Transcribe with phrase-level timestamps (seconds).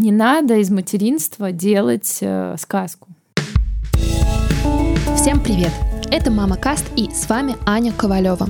[0.00, 3.08] не надо из материнства делать э, сказку.
[5.14, 5.72] Всем привет!
[6.10, 8.48] Это Мама Каст и с вами Аня Ковалева.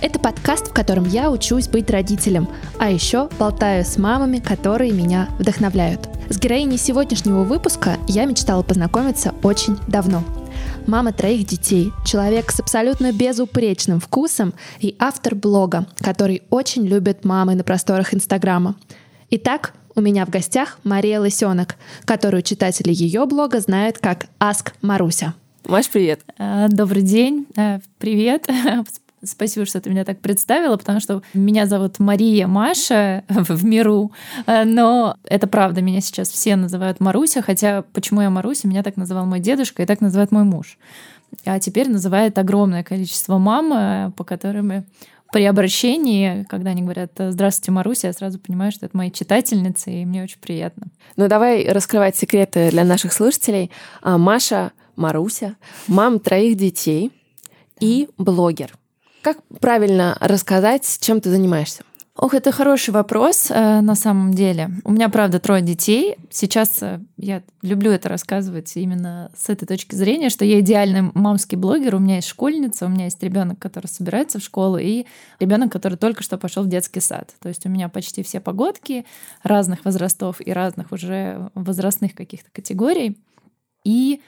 [0.00, 2.48] Это подкаст, в котором я учусь быть родителем,
[2.78, 6.08] а еще болтаю с мамами, которые меня вдохновляют.
[6.30, 10.24] С героиней сегодняшнего выпуска я мечтала познакомиться очень давно.
[10.86, 17.54] Мама троих детей, человек с абсолютно безупречным вкусом и автор блога, который очень любит мамы
[17.54, 18.76] на просторах Инстаграма.
[19.30, 21.74] Итак, у меня в гостях Мария Лысенок,
[22.04, 25.34] которую читатели ее блога знают как Аск Маруся.
[25.66, 26.20] Маш, привет.
[26.38, 27.46] Э, добрый день.
[27.56, 28.46] Э, привет.
[29.24, 34.12] Спасибо, что ты меня так представила, потому что меня зовут Мария Маша в миру,
[34.46, 38.96] э, но это правда, меня сейчас все называют Маруся, хотя почему я Маруся, меня так
[38.96, 40.78] называл мой дедушка и так называет мой муж.
[41.44, 44.84] А теперь называет огромное количество мам, по которым
[45.32, 50.04] при обращении, когда они говорят «Здравствуйте, Маруся», я сразу понимаю, что это мои читательницы, и
[50.04, 50.86] мне очень приятно.
[51.16, 53.70] Ну давай раскрывать секреты для наших слушателей.
[54.00, 57.12] А, Маша, Маруся, мам троих детей
[57.80, 58.76] и блогер.
[59.22, 61.84] Как правильно рассказать, чем ты занимаешься?
[62.20, 64.70] Ох, это хороший вопрос э, на самом деле.
[64.82, 66.16] У меня, правда, трое детей.
[66.30, 71.56] Сейчас э, я люблю это рассказывать именно с этой точки зрения, что я идеальный мамский
[71.56, 71.94] блогер.
[71.94, 75.06] У меня есть школьница, у меня есть ребенок, который собирается в школу, и
[75.38, 77.32] ребенок, который только что пошел в детский сад.
[77.40, 79.06] То есть у меня почти все погодки
[79.44, 83.16] разных возрастов и разных уже возрастных каких-то категорий.
[83.84, 84.20] И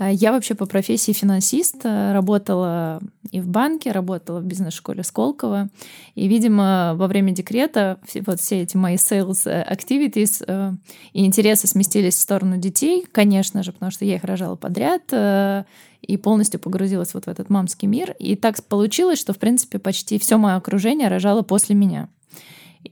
[0.00, 5.68] я вообще по профессии финансист, э, работала и в банке, работала в бизнес-школе Сколково.
[6.14, 10.72] И, видимо, во время декрета вот все эти мои sales activities э,
[11.12, 15.64] и интересы сместились в сторону детей, конечно же, потому что я их рожала подряд э,
[16.02, 18.16] и полностью погрузилась вот в этот мамский мир.
[18.18, 22.08] И так получилось, что, в принципе, почти все мое окружение рожало после меня.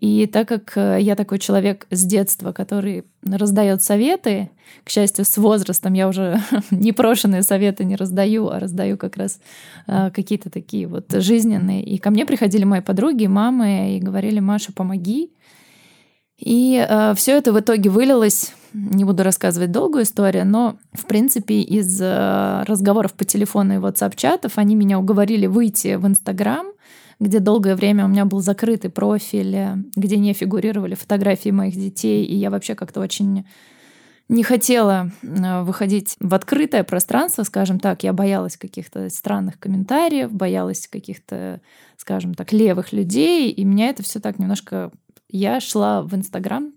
[0.00, 4.50] И так как э, я такой человек с детства, который раздает советы,
[4.84, 6.40] к счастью, с возрастом я уже
[6.70, 9.40] непрошенные советы не раздаю, а раздаю как раз
[9.86, 11.84] э, какие-то такие вот жизненные.
[11.84, 15.30] И ко мне приходили мои подруги, мамы и говорили, Маша, помоги.
[16.38, 21.60] И э, все это в итоге вылилось, не буду рассказывать долгую историю, но, в принципе,
[21.60, 26.66] из э, разговоров по телефону и WhatsApp-чатов они меня уговорили выйти в Инстаграм,
[27.22, 32.24] где долгое время у меня был закрытый профиль, э, где не фигурировали фотографии моих детей,
[32.24, 33.46] и я вообще как-то очень
[34.28, 38.02] не хотела э, выходить в открытое пространство, скажем так.
[38.02, 41.60] Я боялась каких-то странных комментариев, боялась каких-то,
[41.96, 44.90] скажем так, левых людей, и меня это все так немножко...
[45.28, 46.72] Я шла в Инстаграм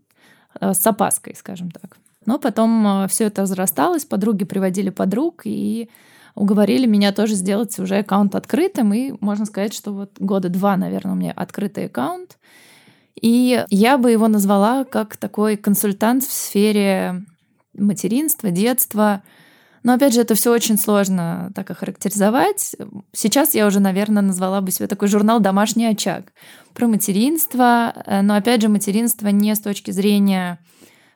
[0.60, 1.98] э, с опаской, скажем так.
[2.26, 5.90] Но потом все это разрасталось, подруги приводили подруг, и
[6.36, 11.14] уговорили меня тоже сделать уже аккаунт открытым, и можно сказать, что вот года два, наверное,
[11.14, 12.38] у меня открытый аккаунт.
[13.20, 17.24] И я бы его назвала как такой консультант в сфере
[17.74, 19.24] материнства, детства.
[19.84, 22.76] Но опять же, это все очень сложно так охарактеризовать.
[23.14, 26.34] Сейчас я уже, наверное, назвала бы себе такой журнал «Домашний очаг»
[26.74, 27.94] про материнство.
[28.24, 30.60] Но опять же, материнство не с точки зрения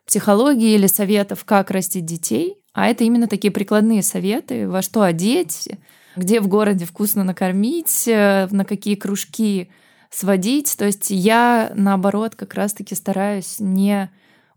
[0.06, 5.68] психологии или советов, как растить детей, а это именно такие прикладные советы, во что одеть,
[6.16, 9.70] где в городе вкусно накормить, э, на какие кружки
[10.10, 10.78] сводить.
[10.78, 14.10] То есть я, наоборот, как раз-таки стараюсь не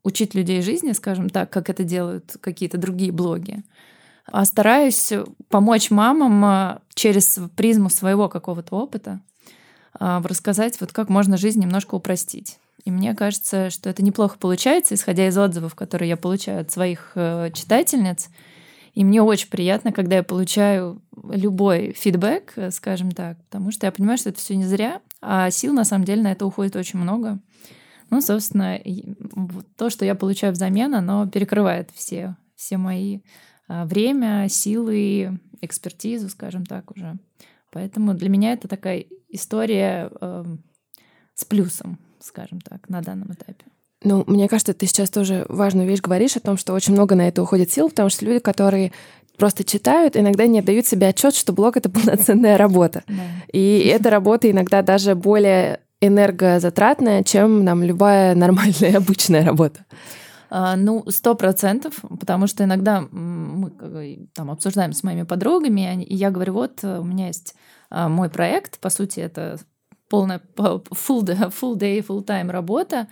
[0.05, 3.65] учить людей жизни, скажем так, как это делают какие-то другие блоги,
[4.31, 5.13] а стараюсь
[5.49, 9.21] помочь мамам э, через призму своего какого-то опыта
[10.25, 12.59] рассказать, вот как можно жизнь немножко упростить.
[12.85, 17.13] И мне кажется, что это неплохо получается, исходя из отзывов, которые я получаю от своих
[17.15, 18.29] э, читательниц.
[18.95, 23.93] И мне очень приятно, когда я получаю любой фидбэк, э, скажем так, потому что я
[23.93, 26.99] понимаю, что это все не зря, а сил на самом деле на это уходит очень
[26.99, 27.39] много.
[28.11, 28.79] Ну, собственно,
[29.77, 33.21] то, что я получаю взамен, оно перекрывает все, все мои
[33.69, 37.17] а, время, силы, экспертизу, скажем так, уже.
[37.71, 40.45] Поэтому для меня это такая история э,
[41.35, 43.65] с плюсом скажем так, на данном этапе.
[44.05, 47.29] Ну, мне кажется, ты сейчас тоже важную вещь говоришь о том, что очень много на
[47.29, 48.93] это уходит сил, потому что люди, которые
[49.37, 53.05] просто читают, иногда не отдают себе отчет, что блог это полноценная работа.
[53.07, 53.15] Да.
[53.53, 59.85] И эта работа иногда даже более энергозатратная, чем нам любая нормальная обычная работа.
[60.51, 66.31] А, ну, сто процентов, потому что иногда мы там обсуждаем с моими подругами, и я
[66.31, 67.55] говорю, вот у меня есть
[67.93, 69.59] мой проект, по сути, это
[70.09, 73.09] полная full day, full day, full time работа.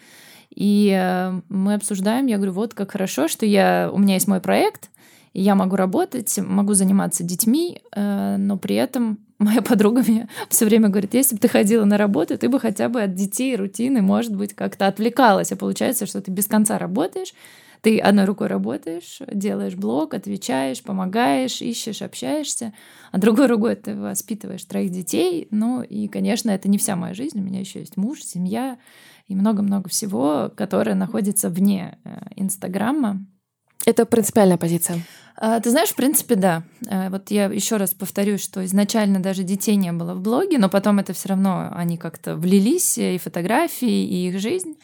[0.54, 4.40] И э, мы обсуждаем, я говорю, вот как хорошо, что я, у меня есть мой
[4.40, 4.90] проект,
[5.32, 10.66] и я могу работать, могу заниматься детьми, э, но при этом моя подруга мне все
[10.66, 14.02] время говорит, если бы ты ходила на работу, ты бы хотя бы от детей, рутины,
[14.02, 15.52] может быть, как-то отвлекалась.
[15.52, 17.32] А получается, что ты без конца работаешь,
[17.80, 22.72] ты одной рукой работаешь, делаешь блог, отвечаешь, помогаешь, ищешь, общаешься,
[23.10, 25.48] а другой рукой ты воспитываешь троих детей.
[25.50, 27.38] Ну и, конечно, это не вся моя жизнь.
[27.38, 28.78] У меня еще есть муж, семья
[29.26, 33.24] и много-много всего, которое находится вне э, Инстаграма.
[33.86, 35.00] Это принципиальная позиция.
[35.36, 36.64] А, ты знаешь, в принципе, да.
[36.86, 40.68] А, вот я еще раз повторюсь, что изначально даже детей не было в блоге, но
[40.68, 44.76] потом это все равно они как-то влились, и фотографии, и их жизнь.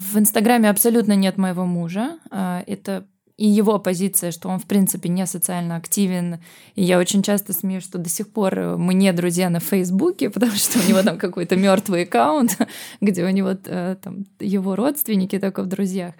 [0.00, 2.18] В Инстаграме абсолютно нет моего мужа.
[2.30, 3.06] А, это
[3.36, 6.38] и его позиция, что он, в принципе, не социально активен.
[6.76, 10.52] И я очень часто смеюсь, что до сих пор мы не друзья на Фейсбуке, потому
[10.52, 12.58] что у него там какой-то мертвый аккаунт,
[13.00, 16.14] где у него э, там его родственники только в друзьях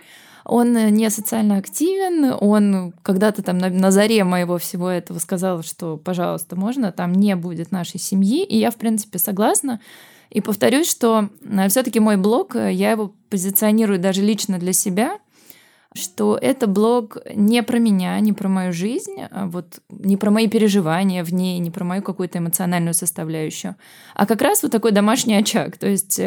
[0.44, 5.62] он э, не социально активен, он когда-то там на, на заре моего всего этого сказал,
[5.62, 9.81] что, пожалуйста, можно, там не будет нашей семьи, и я, в принципе, согласна.
[10.34, 15.19] И повторюсь, что э, все-таки мой блог, э, я его позиционирую даже лично для себя,
[15.94, 20.48] что это блог не про меня, не про мою жизнь, а вот не про мои
[20.48, 23.76] переживания в ней, не про мою какую-то эмоциональную составляющую,
[24.14, 25.78] а как раз вот такой домашний очаг.
[25.78, 26.20] То есть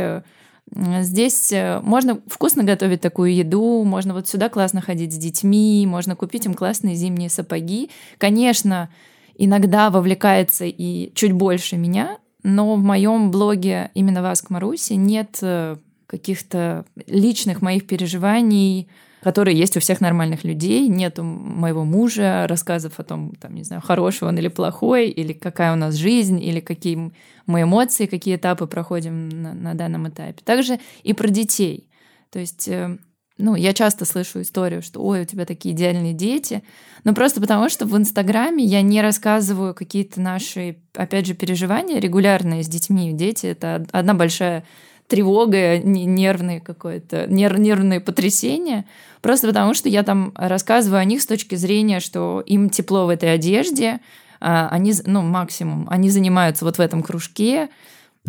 [0.75, 6.17] Здесь э, можно вкусно готовить такую еду, можно вот сюда классно ходить с детьми, можно
[6.17, 7.89] купить им классные зимние сапоги.
[8.17, 8.89] Конечно,
[9.37, 15.77] иногда вовлекается и чуть больше меня, но в моем блоге именно «Васк Маруси» нет э,
[16.05, 18.87] каких-то личных моих переживаний,
[19.21, 20.87] которые есть у всех нормальных людей.
[20.87, 25.33] Нет у моего мужа рассказов о том, там, не знаю, хороший он или плохой, или
[25.33, 27.11] какая у нас жизнь, или какие
[27.45, 30.41] мы эмоции, какие этапы проходим на, на данном этапе.
[30.43, 31.87] Также и про детей.
[32.31, 32.97] То есть э,
[33.37, 36.63] ну, я часто слышу историю, что ой, у тебя такие идеальные дети,
[37.03, 42.63] но просто потому, что в Инстаграме я не рассказываю какие-то наши, опять же, переживания регулярные
[42.63, 43.13] с детьми.
[43.13, 44.63] Дети— это одна большая
[45.07, 48.85] тревога, нервные какое-то, нерв, нервные потрясения,
[49.21, 53.09] просто потому что я там рассказываю о них с точки зрения, что им тепло в
[53.09, 54.01] этой одежде,
[54.39, 57.69] а, они, ну, максимум, они занимаются вот в этом кружке,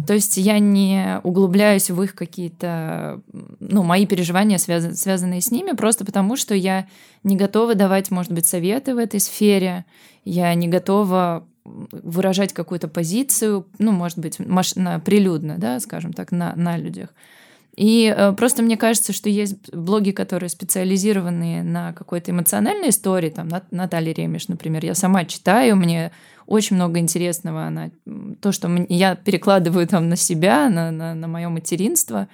[0.06, 3.20] то есть я не углубляюсь в их какие-то,
[3.60, 6.86] ну, мои переживания, связан, связанные с ними, просто потому что я
[7.24, 9.84] не готова давать, может быть, советы в этой сфере,
[10.24, 14.74] я не готова выражать какую-то позицию, ну, может быть, маш-
[15.04, 17.10] прилюдно, да, скажем так, на, на людях.
[17.78, 23.48] И э, просто мне кажется, что есть блоги, которые специализированы на какой-то эмоциональной истории, там
[23.70, 26.10] Наталья Ремеш, например, я сама читаю, мне
[26.48, 27.90] очень много интересного, она,
[28.40, 32.26] то, что я перекладываю там на себя, на, на, на мое материнство,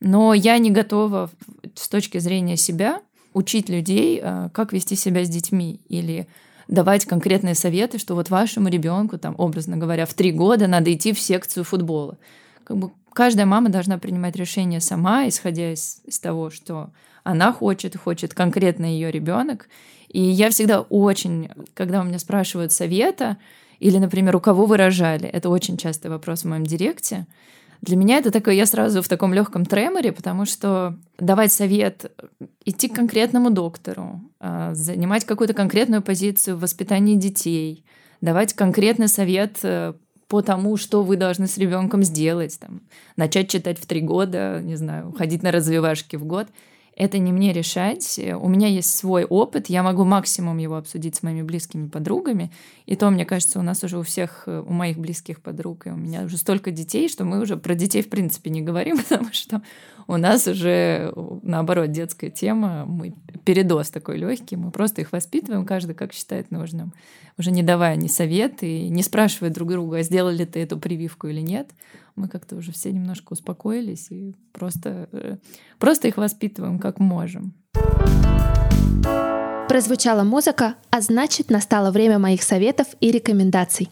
[0.00, 1.30] но я не готова
[1.74, 3.02] с точки зрения себя
[3.34, 6.26] учить людей, э, как вести себя с детьми или
[6.68, 11.12] давать конкретные советы, что вот вашему ребенку, там, образно говоря, в три года надо идти
[11.12, 12.16] в секцию футбола.
[12.64, 16.90] Как бы каждая мама должна принимать решение сама, исходя из, из того, что
[17.24, 19.68] она хочет, хочет конкретно ее ребенок.
[20.08, 23.38] И я всегда очень, когда у меня спрашивают совета,
[23.80, 27.26] или, например, у кого вы рожали, это очень частый вопрос в моем директе,
[27.82, 32.10] для меня это такое, я сразу в таком легком треморе, потому что давать совет,
[32.64, 37.84] идти к конкретному доктору, а, занимать какую-то конкретную позицию в воспитании детей,
[38.20, 39.92] давать конкретный совет э,
[40.28, 42.82] по тому, что вы должны с ребенком сделать, там,
[43.16, 46.48] начать читать в три года, не знаю, ходить на развивашки в год—
[46.96, 48.18] это не мне решать.
[48.18, 52.50] У меня есть свой опыт, я могу максимум его обсудить с моими близкими подругами.
[52.86, 55.96] И то, мне кажется, у нас уже у всех, у моих близких подруг, и у
[55.96, 59.60] меня уже столько детей, что мы уже про детей в принципе не говорим, потому что
[60.06, 65.94] у нас уже, наоборот, детская тема, мы передоз такой легкий, мы просто их воспитываем, каждый
[65.94, 66.92] как считает нужным,
[67.38, 71.40] уже не давая ни советы, не спрашивая друг друга, а сделали ты эту прививку или
[71.40, 71.68] нет
[72.16, 75.36] мы как-то уже все немножко успокоились и просто, э,
[75.78, 77.54] просто их воспитываем как можем.
[79.68, 83.90] Прозвучала музыка, а значит настало время моих советов и рекомендаций.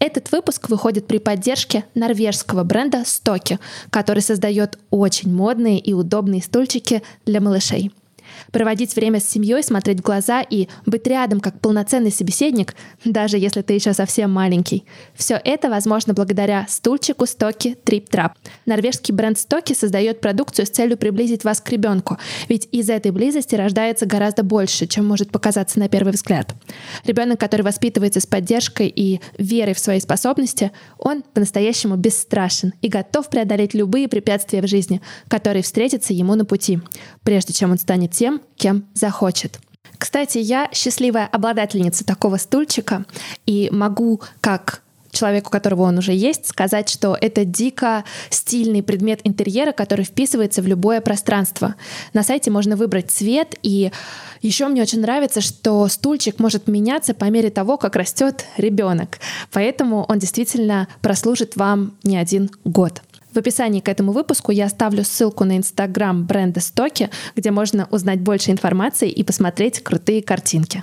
[0.00, 3.58] Этот выпуск выходит при поддержке норвежского бренда Стоки,
[3.90, 7.92] который создает очень модные и удобные стульчики для малышей.
[8.52, 13.62] Проводить время с семьей, смотреть в глаза и быть рядом как полноценный собеседник, даже если
[13.62, 14.84] ты еще совсем маленький.
[15.14, 18.34] Все это возможно благодаря стульчику Стоки Трип Трап.
[18.66, 23.54] Норвежский бренд Стоки создает продукцию с целью приблизить вас к ребенку, ведь из этой близости
[23.54, 26.54] рождается гораздо больше, чем может показаться на первый взгляд.
[27.04, 33.28] Ребенок, который воспитывается с поддержкой и верой в свои способности, он по-настоящему бесстрашен и готов
[33.30, 36.80] преодолеть любые препятствия в жизни, которые встретятся ему на пути,
[37.22, 39.58] прежде чем он станет тем, кем захочет.
[39.98, 43.04] Кстати, я счастливая обладательница такого стульчика
[43.46, 49.72] и могу как человеку, которого он уже есть, сказать, что это дико стильный предмет интерьера,
[49.72, 51.74] который вписывается в любое пространство.
[52.12, 53.90] На сайте можно выбрать цвет, и
[54.42, 59.18] еще мне очень нравится, что стульчик может меняться по мере того, как растет ребенок.
[59.52, 63.02] Поэтому он действительно прослужит вам не один год.
[63.32, 68.20] В описании к этому выпуску я оставлю ссылку на инстаграм бренда Стоки, где можно узнать
[68.20, 70.80] больше информации и посмотреть крутые картинки.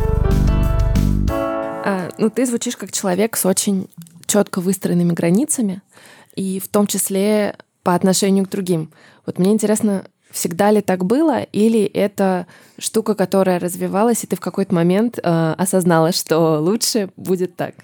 [1.30, 3.90] А, ну, ты звучишь как человек с очень
[4.28, 5.82] четко выстроенными границами,
[6.36, 8.92] и в том числе по отношению к другим.
[9.26, 14.42] Вот мне интересно, всегда ли так было, или это штука, которая развивалась, и ты в
[14.42, 17.76] какой-то момент э, осознала, что лучше будет так?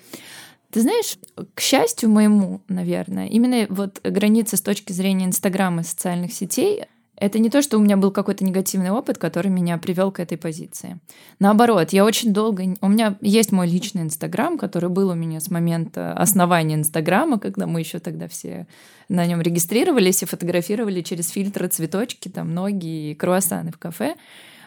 [0.73, 1.17] Ты знаешь,
[1.53, 7.37] к счастью моему, наверное, именно вот границы с точки зрения Инстаграма и социальных сетей это
[7.37, 10.99] не то, что у меня был какой-то негативный опыт, который меня привел к этой позиции.
[11.37, 12.63] Наоборот, я очень долго...
[12.81, 17.67] У меня есть мой личный Инстаграм, который был у меня с момента основания Инстаграма, когда
[17.67, 18.65] мы еще тогда все
[19.09, 24.15] на нем регистрировались и фотографировали через фильтры цветочки, там, ноги и круассаны в кафе.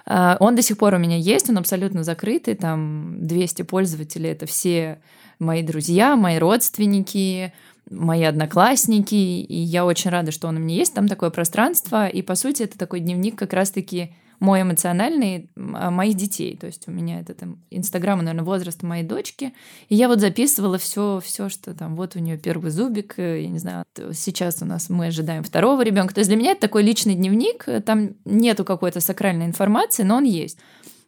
[0.06, 4.46] А, он до сих пор у меня есть, он абсолютно закрытый, там 200 пользователей, это
[4.46, 5.00] все
[5.38, 7.52] мои друзья, мои родственники,
[7.90, 12.22] мои одноклассники, и я очень рада, что он у меня есть, там такое пространство, и,
[12.22, 16.56] по сути, это такой дневник как раз-таки мой эмоциональный моих детей.
[16.56, 19.54] То есть у меня это там Инстаграм, наверное, возраст моей дочки.
[19.88, 23.48] И я вот записывала все, все, что там вот у нее первый зубик, э, я
[23.48, 26.14] не знаю, сейчас у нас мы ожидаем второго ребенка.
[26.14, 30.24] То есть для меня это такой личный дневник, там нету какой-то сакральной информации, но он
[30.24, 30.58] есть.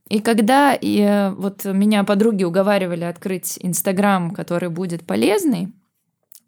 [0.09, 5.73] И когда и, э, вот меня подруги уговаривали открыть Инстаграм, который будет полезный,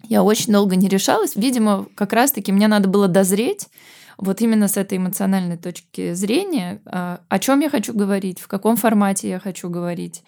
[0.08, 1.36] я очень долго не решалась.
[1.36, 3.68] Видимо, как раз-таки мне надо было дозреть
[4.16, 8.76] вот именно с этой эмоциональной точки зрения, а, о чем я хочу говорить, в каком
[8.76, 10.22] формате я хочу говорить,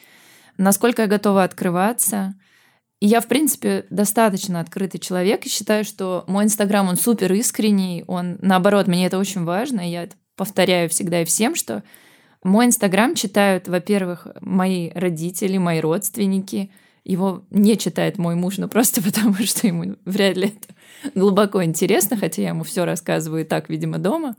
[0.56, 2.34] насколько я готова открываться.
[3.00, 8.04] И я, в принципе, достаточно открытый человек и считаю, что мой Инстаграм, он супер искренний,
[8.06, 11.82] он, наоборот, мне это очень важно, я это повторяю всегда и всем, что
[12.42, 16.70] мой Инстаграм читают, во-первых, мои родители, мои родственники.
[17.04, 20.74] Его не читает мой муж, но просто потому, что ему вряд ли это
[21.14, 24.36] глубоко интересно, хотя я ему все рассказываю и так, видимо, дома.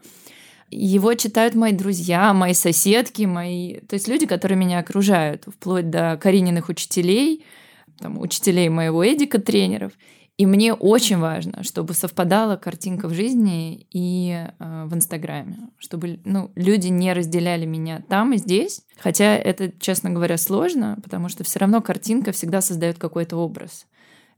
[0.70, 3.76] Его читают мои друзья, мои соседки, мои...
[3.82, 7.46] То есть люди, которые меня окружают, вплоть до Карининых учителей,
[8.00, 9.92] там, учителей моего Эдика, тренеров.
[10.38, 16.52] И мне очень важно, чтобы совпадала картинка в жизни и э, в Инстаграме, чтобы ну,
[16.56, 18.82] люди не разделяли меня там и здесь.
[18.98, 23.86] Хотя это, честно говоря, сложно, потому что все равно картинка всегда создает какой-то образ.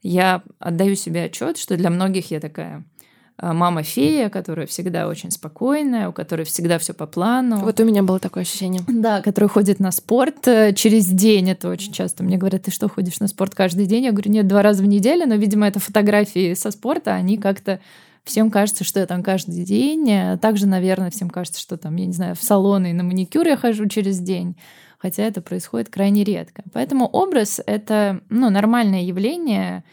[0.02, 2.86] Я отдаю себе отчет, что для многих я такая
[3.42, 7.58] мама-фея, которая всегда очень спокойная, у которой всегда все по плану.
[7.58, 8.82] Вот у меня было такое ощущение.
[8.88, 11.50] Да, которая ходит на спорт э, через день.
[11.50, 12.24] Это очень часто.
[12.24, 14.06] Мне говорят, ты что, ходишь на спорт каждый день?
[14.06, 17.80] Я говорю, нет, два раза в неделю, но, видимо, это фотографии со спорта, они как-то
[18.24, 20.40] Всем кажется, что я там каждый день.
[20.40, 23.56] Также, наверное, всем кажется, что там, я не знаю, в салоны и на маникюр я
[23.56, 24.56] хожу через день.
[24.98, 26.64] Хотя это происходит крайне редко.
[26.74, 29.92] Поэтому образ— это ну, нормальное явление, Э,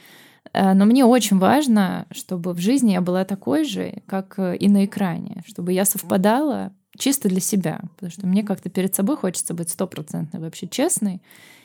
[0.75, 4.85] но мне очень важно, чтобы в жизни я была такой же, как э, и на
[4.85, 9.71] экране, чтобы я совпадала чисто для себя, потому что мне как-то перед собой хочется быть
[9.71, 11.23] стопроцентной вообще честной.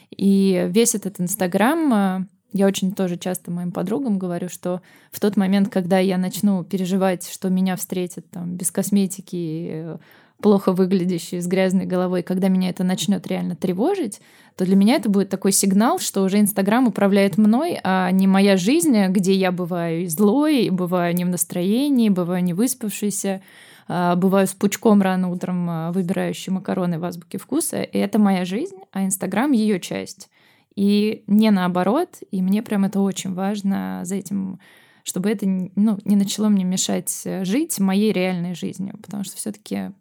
[0.10, 5.36] И весь этот Инстаграм, э, я очень тоже часто моим подругам говорю, что в тот
[5.36, 9.98] момент, когда я начну переживать, что меня встретят там без косметики,
[10.42, 14.22] плохо выглядящий, с грязной головой, когда меня это начнет реально тревожить,
[14.56, 18.58] то для меня это будет такой сигнал, что уже Инстаграм управляет мной, а не моя
[18.58, 23.42] жизнь, где я бываю и злой, и бываю не в настроении, бываю не выспавшейся,
[23.88, 27.82] а, бываю с пучком рано утром, а, выбирающий макароны в азбуке вкуса.
[27.82, 30.30] И это моя жизнь, а Инстаграм ее часть.
[30.76, 32.20] И не наоборот.
[32.32, 34.60] И мне прям это очень важно за этим
[35.08, 39.92] чтобы это ну, не начало мне мешать э, жить моей реальной жизнью, потому что все-таки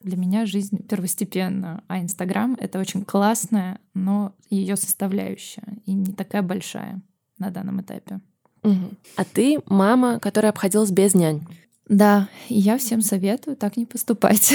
[0.00, 6.42] для меня жизнь первостепенна, а Инстаграм— это очень классная, но ее составляющая и не такая
[6.42, 7.02] большая
[7.36, 8.20] на данном этапе.
[8.62, 8.90] Угу.
[9.16, 11.44] А ты мама, которая обходилась без нянь.
[11.88, 14.54] Да, и я всем советую так не поступать.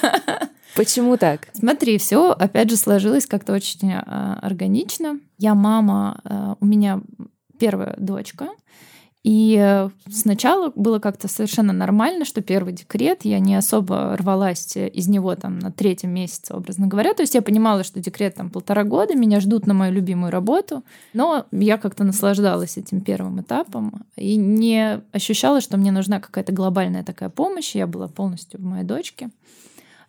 [0.76, 1.48] Почему так?
[1.54, 5.18] Смотри, все опять же сложилось как-то очень а, органично.
[5.38, 7.00] Я мама, а, у меня
[7.58, 8.50] первая дочка,
[9.24, 15.08] и э, сначала было как-то совершенно нормально, что первый декрет, я не особо рвалась из
[15.08, 17.14] него там на третьем месяце, образно говоря.
[17.14, 20.84] То есть я понимала, что декрет там полтора года, меня ждут на мою любимую работу,
[21.14, 27.02] но я как-то наслаждалась этим первым этапом и не ощущала, что мне нужна какая-то глобальная
[27.02, 27.74] такая помощь.
[27.74, 29.30] Я была полностью в моей дочке.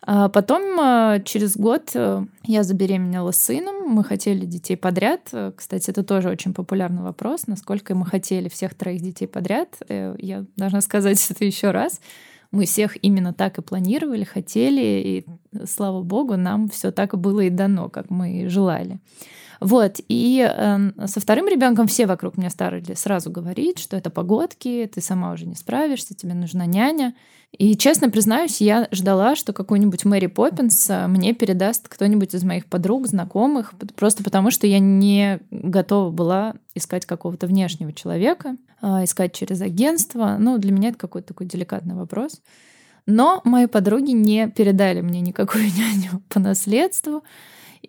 [0.08, 5.32] А потом э, через год э, я забеременела сыном, мы хотели детей подряд.
[5.56, 9.76] Кстати, это тоже очень популярный вопрос, насколько мы хотели всех троих детей подряд.
[9.88, 12.00] Я должна сказать это еще раз.
[12.52, 15.26] Мы всех именно так и планировали, хотели, и
[15.66, 18.98] слава богу, нам все так и было и дано, как мы желали.
[19.60, 24.90] Вот, и э, со вторым ребенком все вокруг меня стали сразу говорить, что это погодки,
[24.92, 27.14] ты сама уже не справишься, тебе нужна няня.
[27.52, 32.66] И честно признаюсь, я ждала, что какую-нибудь Мэри Поппинс э, мне передаст кто-нибудь из моих
[32.66, 39.32] подруг, знакомых, просто потому что я не готова была искать какого-то внешнего человека, э, искать
[39.32, 40.36] через агентство.
[40.38, 42.42] Ну, для меня это какой-то такой деликатный вопрос.
[43.06, 47.22] Но мои подруги не передали мне никакую няню по наследству.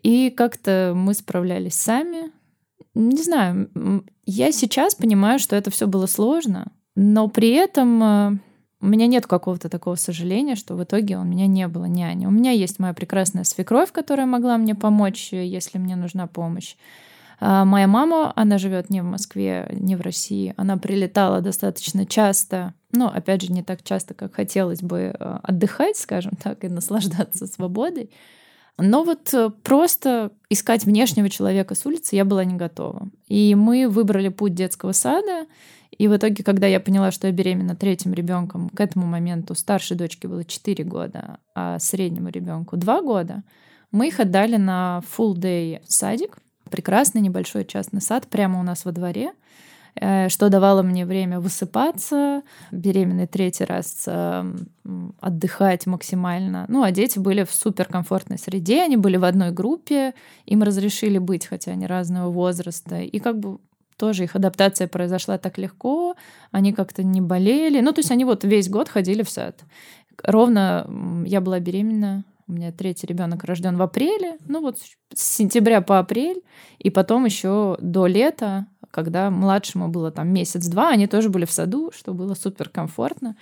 [0.04, 2.32] И как-то мы справлялись сами.
[2.94, 3.70] Не знаю,
[4.26, 8.32] я сейчас понимаю, что это все было сложно, но при этом э,
[8.80, 12.26] у меня нет какого-то такого сожаления, что в итоге у меня не было няни.
[12.26, 16.76] У меня есть моя прекрасная свекровь, которая могла мне помочь, если мне нужна помощь.
[17.40, 20.54] А моя мама, она живет не в Москве, не в России.
[20.58, 25.98] Она прилетала достаточно часто, но опять же не так часто, как хотелось бы э, отдыхать,
[25.98, 28.10] скажем так, и наслаждаться свободой.
[28.80, 33.10] Но вот э, просто искать внешнего человека с улицы я была не готова.
[33.28, 35.46] И мы выбрали путь детского сада.
[35.98, 39.98] И в итоге, когда я поняла, что я беременна третьим ребенком, к этому моменту старшей
[39.98, 43.44] дочке было 4 года, а среднему ребенку 2 года,
[43.92, 46.38] мы их отдали на full day садик.
[46.68, 49.32] Прекрасный небольшой частный сад прямо у нас во дворе—
[50.00, 54.68] Э, что давало мне время высыпаться, беременный третий раз эм,
[55.20, 56.66] отдыхать максимально.
[56.68, 60.14] Ну, а дети были в суперкомфортной среде, они были в одной группе,
[60.46, 63.00] им разрешили быть, хотя они разного возраста.
[63.00, 63.58] И как бы
[63.98, 66.16] тоже их адаптация произошла так легко,
[66.52, 67.82] они как-то не болели.
[67.82, 69.62] Ну, то есть они вот весь год ходили в сад.
[70.24, 70.88] Ровно
[71.26, 74.80] я была беременна у меня третий ребенок рожден в апреле, ну вот
[75.14, 76.42] с сентября по апрель,
[76.80, 81.92] и потом еще до лета когда младшему было там месяц-два, они тоже были в саду,
[81.96, 83.36] что было супер комфортно.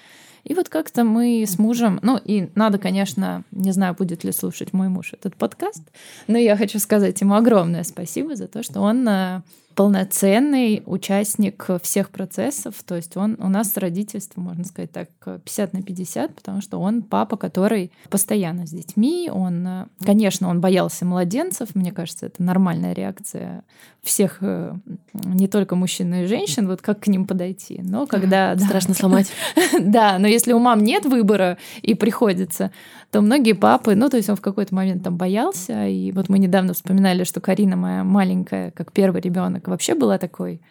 [0.43, 4.74] И вот как-то мы с мужем, ну и надо, конечно, не знаю, будет ли слушать
[4.74, 5.81] мой муж этот подкаст,
[6.27, 9.41] но я хочу сказать ему огромное спасибо за то, что он э,
[9.75, 12.75] полноценный участник всех процессов.
[12.85, 17.01] То есть он у нас родительство, можно сказать так, 50 на 50, потому что он
[17.01, 19.29] папа, который постоянно с детьми.
[19.31, 21.75] Он, конечно, он боялся младенцев.
[21.75, 23.64] Мне кажется, это нормальная реакция
[24.05, 24.74] всех, э,
[25.14, 27.81] не только мужчин, но и женщин, вот как к ним подойти.
[27.83, 28.57] Но когда...
[28.57, 29.31] Страшно сломать.
[29.79, 32.72] Да, но если у мам нет выбора и приходится,
[33.11, 35.88] то многие папы, ну, то есть он в какой-то момент там боялся.
[35.88, 40.61] И вот мы недавно вспоминали, что Карина моя маленькая, как первый ребенок, вообще была такой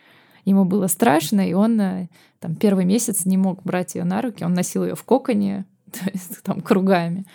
[0.45, 2.09] ему было страшно, и он э,
[2.41, 6.11] там первый месяц не мог брать ее на руки, он носил ее в коконе, то
[6.13, 7.27] есть там кругами.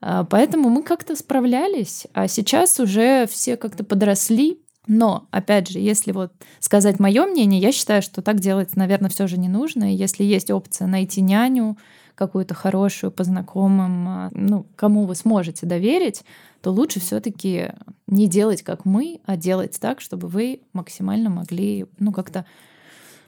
[0.00, 4.60] А, поэтому мы как-то справлялись, а сейчас уже все как-то подросли.
[4.90, 9.26] Но, опять же, если вот сказать мое мнение, я считаю, что так делать, наверное, все
[9.26, 9.94] же не нужно.
[9.94, 11.76] Если есть опция найти няню,
[12.18, 16.24] какую-то хорошую по знакомым, а, ну, кому вы сможете доверить,
[16.60, 17.70] то лучше все-таки
[18.08, 22.44] не делать как мы, а делать так, чтобы вы максимально могли, ну, как-то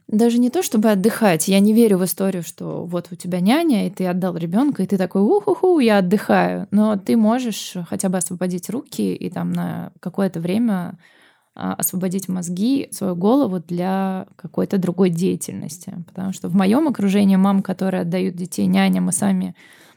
[0.09, 1.46] даже не то, чтобы отдыхать.
[1.46, 4.87] Я не верю в историю, что вот у тебя няня, и ты отдал ребенка, и
[4.87, 6.66] ты такой, уху-ху, я отдыхаю.
[6.72, 10.98] Но ты можешь хотя бы освободить руки и там на какое-то время
[11.55, 15.95] освободить мозги, свою голову для какой-то другой деятельности.
[16.07, 19.55] Потому что в моем окружении мам, которые отдают детей няням и сами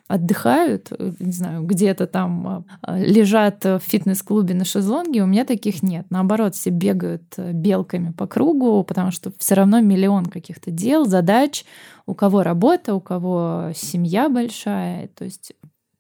[0.08, 5.82] отдыхают, э, не знаю, где-то там а, лежат в фитнес-клубе на шезлонге, у меня таких
[5.82, 6.08] нет.
[6.10, 11.66] Наоборот, все бегают э, белками по кругу, потому что все равно миллион каких-то дел, задач,
[12.06, 15.08] у кого работа, у кого семья большая.
[15.08, 15.54] То есть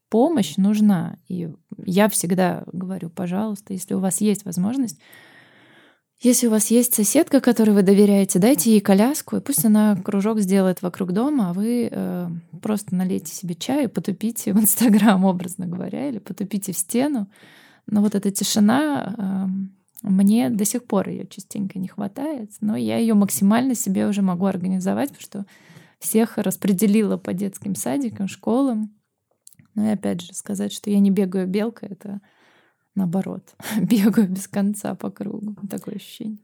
[0.10, 1.18] помощь нужна.
[1.28, 1.50] И
[1.86, 5.00] я всегда говорю, пожалуйста, если у вас есть возможность,
[6.24, 10.40] если у вас есть соседка, которой вы доверяете, дайте ей коляску, и пусть она кружок
[10.40, 12.30] сделает вокруг дома, а вы э,
[12.62, 17.30] просто налейте себе чай и потупите в Инстаграм, образно говоря, или потупите в стену.
[17.88, 19.50] Но вот эта тишина,
[20.02, 24.22] э, мне до сих пор ее частенько не хватает, но я ее максимально себе уже
[24.22, 25.46] могу организовать, потому что
[26.00, 28.96] всех распределила по детским садикам, школам.
[29.76, 32.22] Ну и опять же, сказать, что я не бегаю белка, это
[32.95, 33.43] наоборот,
[33.77, 35.56] бегаю без конца по кругу.
[35.69, 36.39] Такое ощущение.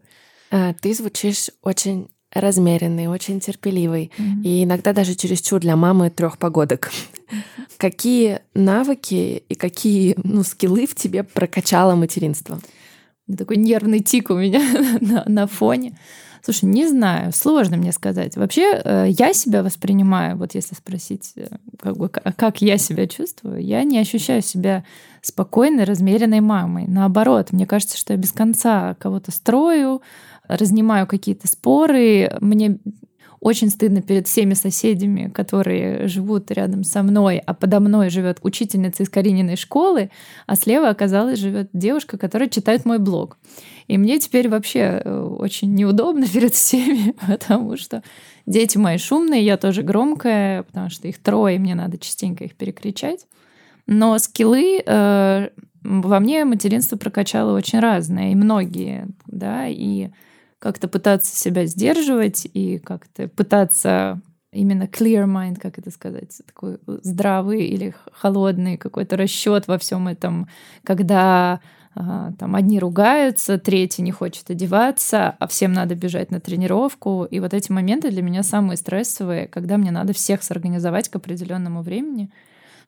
[0.51, 4.43] А, ты звучишь очень размеренный, очень терпеливый, mm-hmm.
[4.43, 6.91] и иногда даже чересчур для мамы трех погодок.
[7.77, 12.59] Какие навыки и какие ну, скиллы в тебе прокачало материнство?
[13.37, 14.61] такой нервный тик у меня
[15.01, 15.97] на, на фоне.
[16.41, 18.35] Слушай, не знаю, сложно мне сказать.
[18.37, 21.47] Вообще, э, я себя воспринимаю, вот если спросить, э,
[21.79, 24.83] как, бы, как я себя чувствую, я не ощущаю себя
[25.21, 26.85] спокойной, размеренной мамой.
[26.87, 30.01] Наоборот, мне кажется, что я без конца кого-то строю,
[30.47, 32.31] разнимаю какие-то споры.
[32.41, 32.79] Мне
[33.39, 39.03] очень стыдно перед всеми соседями, которые живут рядом со мной, а подо мной живет учительница
[39.03, 40.09] из Карининой школы,
[40.45, 43.37] а слева оказалась живет девушка, которая читает мой блог.
[43.89, 48.03] И мне теперь вообще э, очень неудобно перед всеми, потому что
[48.45, 52.55] дети мои шумные, я тоже громкая, потому что их трое, и мне надо частенько их
[52.55, 53.25] перекричать.
[53.87, 55.49] Но скиллы э,
[55.81, 60.09] во мне материнство прокачало очень разное, и многие, да, и
[60.59, 64.21] как-то пытаться себя сдерживать и как-то пытаться
[64.51, 70.47] именно clear mind, как это сказать, такой здравый или холодный какой-то расчет во всем этом,
[70.83, 71.59] когда
[71.95, 77.25] там одни ругаются, третий не хочет одеваться, а всем надо бежать на тренировку.
[77.25, 81.81] И вот эти моменты для меня самые стрессовые, когда мне надо всех сорганизовать к определенному
[81.81, 82.31] времени.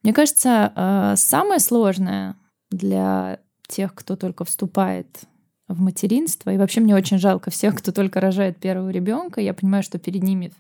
[0.04, 2.36] Мне кажется, а, самое сложное
[2.70, 5.08] для тех, кто только вступает
[5.68, 6.50] в материнство.
[6.52, 9.42] И вообще мне очень жалко всех, кто только рожает первого ребенка.
[9.42, 10.52] Я понимаю, что перед ними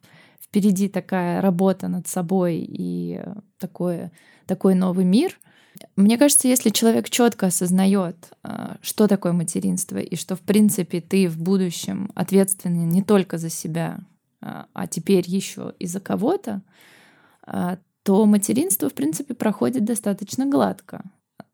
[0.41, 3.21] впереди такая работа над собой и
[3.59, 4.11] такое,
[4.45, 5.37] такой новый мир.
[5.95, 11.27] Мне кажется, если человек четко осознает, а, что такое материнство, и что, в принципе, ты
[11.27, 13.99] в будущем ответственный не только за себя,
[14.41, 16.61] а, а теперь еще и за кого-то,
[17.43, 21.03] а, то материнство, в принципе, проходит достаточно гладко.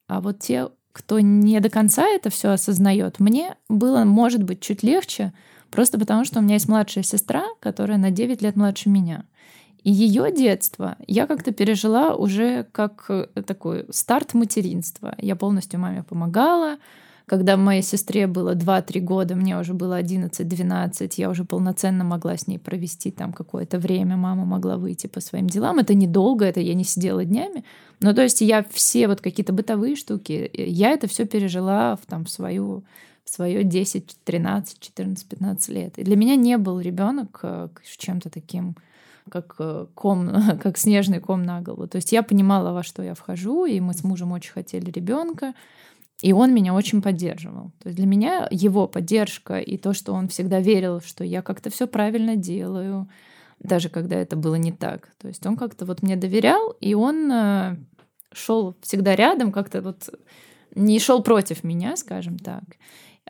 [0.08, 4.84] А вот те, кто не до конца это все осознает, мне было, может быть, чуть
[4.84, 5.34] легче,
[5.70, 9.26] просто потому что у меня есть младшая сестра, которая на 9 лет младше меня.
[9.84, 15.16] И ее детство я как-то пережила уже как э, такой старт материнства.
[15.18, 16.78] Я полностью маме помогала,
[17.28, 22.48] когда моей сестре было 2-3 года, мне уже было 11-12, я уже полноценно могла с
[22.48, 25.80] ней провести там какое-то время, мама могла выйти по своим делам.
[25.80, 27.66] Это недолго, это я не сидела днями.
[28.00, 32.24] Но то есть я все вот какие-то бытовые штуки, я это все пережила в, там,
[32.24, 32.84] в свою
[33.26, 36.00] свое 10, 13, 14, 15 лет.
[36.00, 38.76] И для меня не был ребенок э, чем-то таким,
[39.28, 40.30] как э, ком,
[40.62, 41.88] как снежный ком на голову.
[41.88, 45.54] То есть я понимала, во что я вхожу, и мы с мужем очень хотели ребенка.
[46.22, 47.72] И он меня очень поддерживал.
[47.80, 51.70] То есть для меня его поддержка и то, что он всегда верил, что я как-то
[51.70, 53.08] все правильно делаю,
[53.60, 55.10] даже когда это было не так.
[55.20, 57.78] То есть он как-то вот мне доверял, и он э,
[58.32, 60.10] шел всегда рядом, как-то вот
[60.76, 62.64] не шел против меня, скажем так.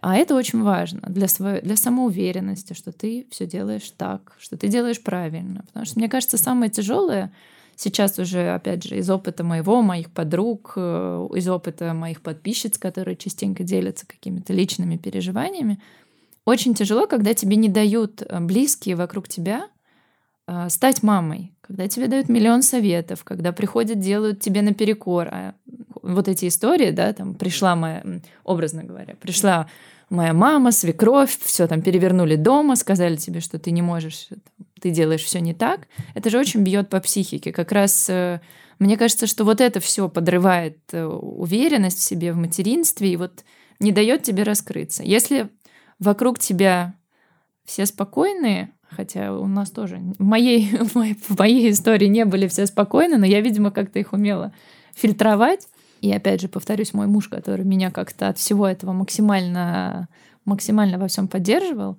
[0.02, 4.68] А это очень важно для, своей, для самоуверенности, что ты все делаешь так, что ты
[4.68, 5.64] делаешь правильно.
[5.68, 7.32] Потому что, мне кажется, самое тяжелое
[7.80, 13.16] Сейчас уже, опять же, из опыта моего, моих подруг, э, из опыта моих подписчиц, которые
[13.16, 15.80] частенько делятся какими-то личными переживаниями,
[16.44, 19.68] очень тяжело, когда тебе не дают э, близкие вокруг тебя
[20.48, 25.28] э, стать мамой, когда тебе дают миллион советов, когда приходят, делают тебе наперекор.
[25.32, 25.54] А
[26.04, 28.04] вот эти истории, да, там пришла моя,
[28.44, 29.68] образно говоря, пришла
[30.10, 34.30] моя мама, свекровь, все там перевернули дома, сказали тебе, что ты не можешь,
[34.82, 37.52] ты делаешь все не так, это же очень бьет по психике.
[37.52, 38.40] Как раз э,
[38.80, 43.44] мне кажется, что вот это все подрывает э, уверенность в себе, в материнстве, и вот
[43.80, 45.04] не дает тебе раскрыться.
[45.04, 45.50] Если
[46.00, 46.94] вокруг тебя
[47.66, 52.48] все спокойные, хотя у нас тоже в моей, в моей, в моей истории не были
[52.48, 54.54] все спокойны, но я, видимо, как-то их умела
[54.96, 55.68] фильтровать,
[56.02, 60.08] и опять же, повторюсь, мой муж, который меня как-то от всего этого максимально,
[60.46, 61.98] максимально во всем поддерживал.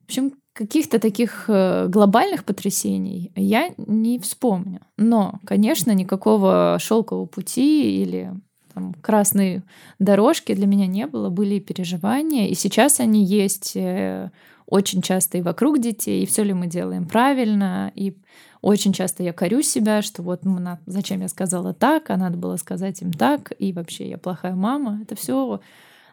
[0.00, 4.80] В общем, каких-то таких э, глобальных потрясений я не вспомню.
[4.96, 8.32] Но, конечно, никакого шелкового пути или
[8.72, 9.62] там, красной
[9.98, 14.30] дорожки для меня не было, были переживания, и сейчас они есть э,
[14.66, 18.16] очень часто и вокруг детей, и все ли мы делаем правильно, и
[18.62, 22.56] очень часто я корю себя, что вот ну, зачем я сказала так, а надо было
[22.56, 25.00] сказать им так, и вообще я плохая мама.
[25.02, 25.60] Это все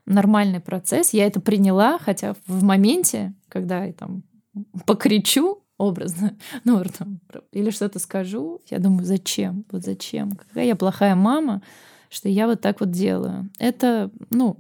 [0.06, 1.14] нормальный процесс.
[1.14, 4.24] Я это приняла, хотя в моменте, когда я там
[4.86, 7.20] покричу образно, ну, там,
[7.52, 9.66] или что-то скажу, я думаю, зачем?
[9.72, 10.32] Вот зачем?
[10.32, 11.62] Какая я плохая мама,
[12.10, 13.50] что я вот так вот делаю.
[13.60, 14.58] Это, ну,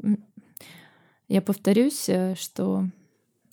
[1.28, 2.86] я повторюсь, э, что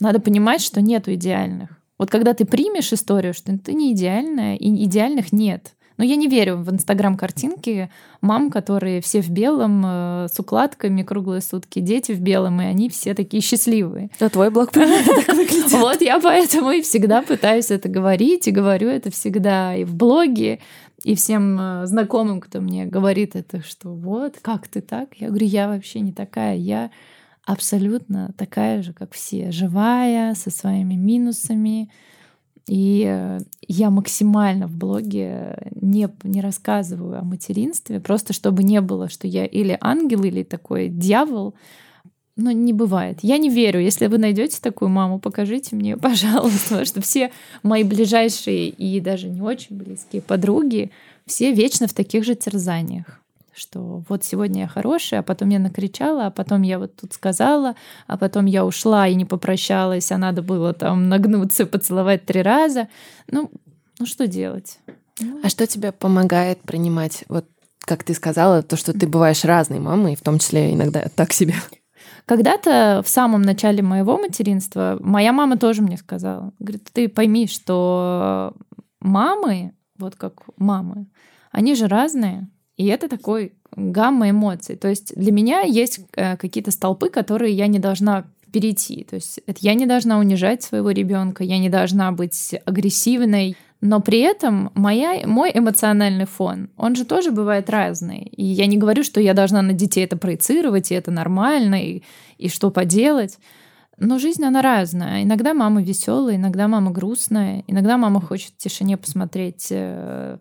[0.00, 1.79] надо понимать, что нету идеальных.
[2.00, 5.74] Вот когда ты примешь историю, что ты не идеальная, и идеальных нет.
[5.98, 7.90] Но я не верю в инстаграм-картинки
[8.22, 12.88] мам, которые все в белом, э, с укладками круглые сутки, дети в белом, и они
[12.88, 14.08] все такие счастливые.
[14.18, 14.88] А твой блог так
[15.28, 15.72] выглядит.
[15.72, 20.60] Вот я поэтому и всегда пытаюсь это говорить, и говорю это всегда и в блоге,
[21.04, 25.16] и всем э, знакомым, кто мне говорит это, что вот, как ты так?
[25.16, 26.90] Я говорю, я вообще не такая, я
[27.44, 31.90] абсолютно такая же, как все, живая, со своими минусами.
[32.66, 39.08] И э, я максимально в блоге не, не рассказываю о материнстве, просто чтобы не было,
[39.08, 41.54] что я или ангел, или такой дьявол.
[42.36, 43.18] Но не бывает.
[43.22, 43.80] Я не верю.
[43.80, 49.40] Если вы найдете такую маму, покажите мне, пожалуйста, что все мои ближайшие и даже не
[49.40, 50.90] очень близкие подруги,
[51.26, 53.20] все вечно в таких же терзаниях
[53.54, 57.74] что вот сегодня я хорошая, а потом я накричала, а потом я вот тут сказала,
[58.06, 62.42] а потом я ушла и не попрощалась, а надо было там нагнуться и поцеловать три
[62.42, 62.88] раза.
[63.28, 63.50] Ну,
[63.98, 64.78] ну что делать?
[65.42, 67.46] А что тебе помогает принимать, вот
[67.80, 71.54] как ты сказала, то, что ты бываешь разной мамой, в том числе иногда так себе?
[72.26, 78.54] Когда-то в самом начале моего материнства моя мама тоже мне сказала, говорит, ты пойми, что
[79.00, 81.08] мамы, вот как мамы,
[81.50, 82.48] они же разные,
[82.80, 84.74] и это такой гамма эмоций.
[84.74, 89.04] То есть для меня есть э, какие-то столпы, которые я не должна перейти.
[89.04, 94.00] То есть это я не должна унижать своего ребенка, я не должна быть агрессивной, но
[94.00, 98.22] при этом моя, мой эмоциональный фон, он же тоже бывает разный.
[98.34, 102.02] И я не говорю, что я должна на детей это проецировать, и это нормально, и,
[102.38, 103.38] и что поделать.
[103.98, 105.22] Но жизнь, она разная.
[105.22, 110.38] Иногда мама веселая, иногда мама грустная, иногда мама хочет в тишине посмотреть э,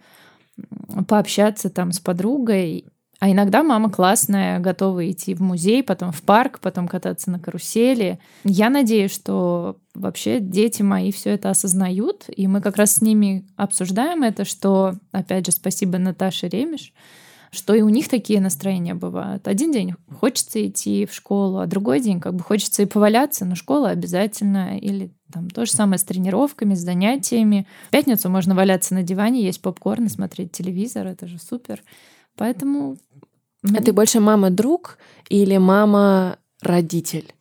[1.08, 2.86] пообщаться там с подругой.
[3.20, 8.20] А иногда мама классная, готова идти в музей, потом в парк, потом кататься на карусели.
[8.46, 13.46] Я надеюсь, что вообще дети мои все это осознают, и мы как раз с ними
[13.58, 16.94] обсуждаем это, что, опять же, спасибо Наташе Ремеш,
[17.52, 19.48] что и у них такие настроения бывают.
[19.48, 23.56] Один день хочется идти в школу, а другой день как бы хочется и поваляться, но
[23.56, 27.68] школа обязательно, или там то же самое с тренировками, с занятиями.
[27.88, 31.84] В пятницу можно валяться на диване, есть попкорн и смотреть телевизор, это же супер.
[32.38, 32.98] Поэтому...
[33.64, 37.34] А ты больше мама-друг или мама-родитель?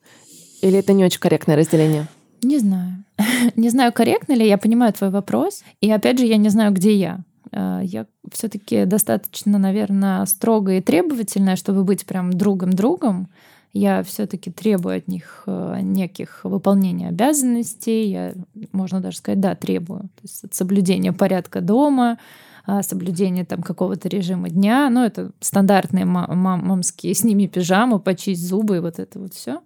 [0.63, 2.09] Или это не очень корректное разделение?
[2.43, 3.05] Не знаю.
[3.57, 5.63] не знаю, корректно ли, я понимаю твой вопрос.
[5.81, 7.21] И опять же, я не знаю, где я.
[7.53, 13.29] Э, я все-таки достаточно, наверное, строгая и требовательная, чтобы быть прям другом-другом.
[13.73, 18.11] Я все-таки требую от них э, неких выполнения обязанностей.
[18.11, 18.35] Я,
[18.73, 20.01] можно даже сказать, да, требую.
[20.01, 22.19] То есть от соблюдения порядка дома,
[22.67, 24.91] а, соблюдения там какого-то режима дня.
[24.91, 29.61] Ну, это стандартные мамские, с ними пижамы, почисть зубы и вот это вот все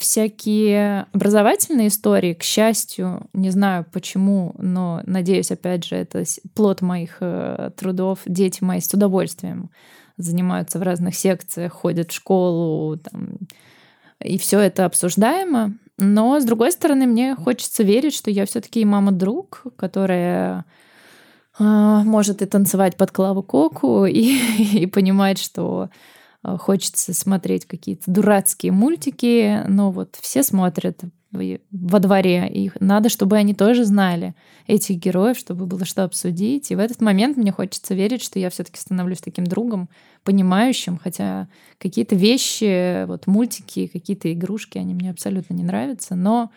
[0.00, 7.18] всякие образовательные истории, к счастью, не знаю почему, но надеюсь, опять же, это плод моих
[7.20, 8.20] э, трудов.
[8.26, 9.70] Дети мои с удовольствием
[10.16, 13.38] занимаются в разных секциях, ходят в школу, там,
[14.22, 15.74] и все это обсуждаемо.
[15.98, 20.64] Но, с другой стороны, мне хочется верить, что я все-таки мама-друг, которая
[21.58, 24.38] э, может и танцевать под клаву коку, и,
[24.74, 25.90] и понимать, что
[26.42, 31.00] хочется смотреть какие-то дурацкие мультики, но вот все смотрят
[31.32, 34.34] во дворе, и надо, чтобы они тоже знали
[34.66, 36.70] этих героев, чтобы было что обсудить.
[36.70, 39.88] И в этот момент мне хочется верить, что я все-таки становлюсь таким другом,
[40.24, 41.48] понимающим, хотя
[41.78, 46.50] какие-то вещи, вот мультики, какие-то игрушки, они мне абсолютно не нравятся, но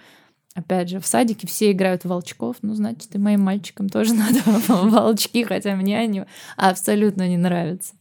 [0.55, 4.39] Опять же, в садике все играют в волчков, ну, значит, и моим мальчикам тоже надо
[4.45, 6.25] волчки, хотя мне они
[6.57, 7.95] абсолютно не нравятся.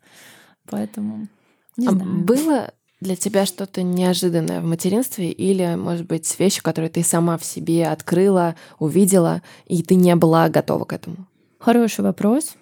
[0.69, 1.29] Поэтому
[1.77, 2.25] не а знаю.
[2.25, 7.45] Было для тебя что-то неожиданное в материнстве или, может быть, вещи, которые ты сама в
[7.45, 11.27] себе открыла, увидела, и ты не была готова к этому?
[11.59, 12.55] Хороший вопрос.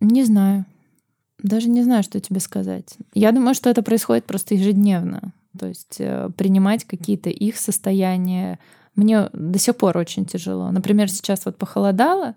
[0.00, 0.66] Не знаю.
[1.42, 2.96] Даже не знаю, что тебе сказать.
[3.14, 5.32] Я думаю, что это происходит просто ежедневно.
[5.58, 8.58] То есть э, принимать какие-то их состояния
[8.94, 10.70] мне до сих пор очень тяжело.
[10.70, 12.34] Например, сейчас вот похолодало,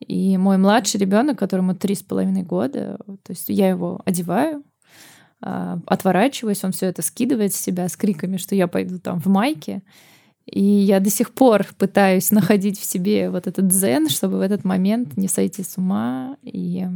[0.00, 4.64] и мой младший ребенок, которому три с половиной года, то есть я его одеваю,
[5.42, 9.26] а, отворачиваюсь, он все это скидывает с себя с криками, что я пойду там в
[9.26, 9.82] майке.
[10.46, 14.64] И я до сих пор пытаюсь находить в себе вот этот дзен, чтобы в этот
[14.64, 16.36] момент не сойти с ума.
[16.42, 16.86] И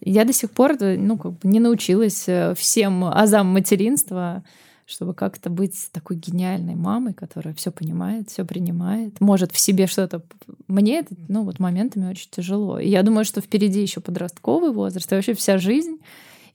[0.00, 4.44] я до сих пор ну, как бы не научилась э, всем азам материнства,
[4.86, 10.22] чтобы как-то быть такой гениальной мамой, которая все понимает, все принимает, может в себе что-то.
[10.68, 12.78] Мне это, ну, вот моментами очень тяжело.
[12.78, 15.98] И я думаю, что впереди еще подростковый возраст, и вообще вся жизнь.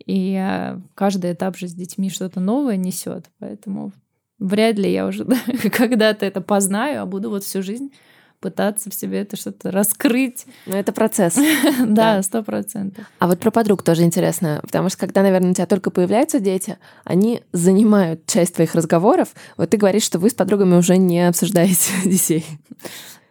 [0.06, 3.26] И э, каждый этап же с детьми что-то новое несет.
[3.40, 3.92] Поэтому
[4.40, 5.26] вряд ли я уже
[5.72, 7.92] когда-то это познаю, а буду вот всю жизнь
[8.40, 10.46] пытаться в себе это что-то раскрыть.
[10.66, 11.38] Но это процесс.
[11.88, 13.06] Да, сто процентов.
[13.20, 16.78] А вот про подруг тоже интересно, потому что когда, наверное, у тебя только появляются дети,
[17.04, 19.30] они занимают часть твоих разговоров.
[19.58, 22.46] Вот ты говоришь, что вы с подругами уже не обсуждаете детей.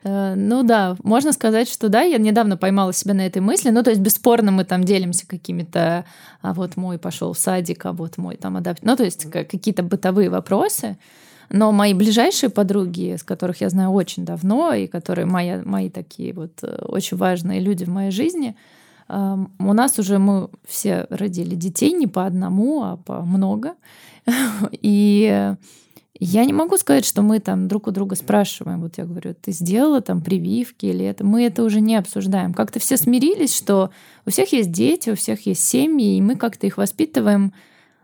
[0.07, 3.71] Э, ну да, можно сказать, что да, я недавно поймала себя на этой мысли.
[3.71, 6.05] Ну, то есть, бесспорно, мы там делимся какими-то,
[6.43, 8.85] а вот мой пошел в садик, а вот мой там адапт.
[8.85, 10.97] Ну, то есть, какие-то бытовые вопросы.
[11.51, 16.33] Но мои ближайшие подруги, с которых я знаю очень давно, и которые мои, мои такие
[16.33, 18.57] вот э, очень важные люди в моей жизни,
[19.09, 23.75] эм, у нас уже мы все родили детей не по одному, а по много.
[24.73, 25.55] И
[26.19, 29.53] я не могу сказать, что мы там друг у друга спрашиваем, вот я говорю, ты
[29.53, 31.25] сделала там прививки или это.
[31.25, 32.55] Мы это уже не обсуждаем.
[32.55, 33.91] Как-то все смирились, что
[34.25, 37.53] у всех есть дети, у всех есть семьи, и мы как-то их воспитываем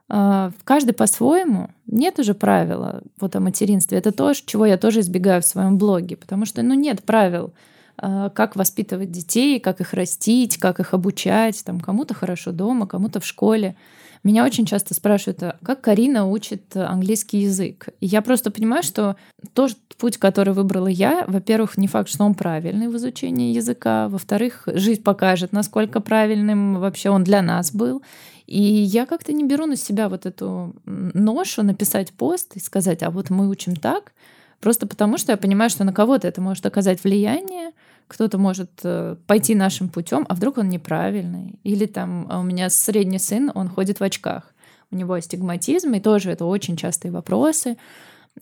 [0.08, 1.70] а, каждый по-своему.
[1.86, 3.98] Нет уже правила вот о материнстве.
[3.98, 7.54] Это то, чего я тоже избегаю в своем блоге, потому что ну, нет правил,
[7.96, 11.64] а, как воспитывать детей, как их растить, как их обучать.
[11.64, 13.74] Там кому-то хорошо дома, кому-то в школе.
[14.24, 17.88] Меня очень часто спрашивают, а как Карина учит английский язык?
[17.98, 19.16] И я просто понимаю, что
[19.52, 24.62] тот путь, который выбрала я, во-первых, не факт, что он правильный в изучении языка, во-вторых,
[24.66, 28.02] жизнь покажет, насколько правильным вообще он для нас был.
[28.46, 33.10] И я как-то не беру на себя вот эту ношу написать пост и сказать, а
[33.10, 34.12] вот мы учим так,
[34.60, 37.72] просто потому что я понимаю, что на кого-то это может оказать влияние,
[38.12, 41.58] кто-то может э, пойти нашим путем, а вдруг он неправильный.
[41.64, 44.54] Или там а у меня средний сын, он ходит в очках.
[44.90, 47.78] У него астигматизм, и тоже это очень частые вопросы.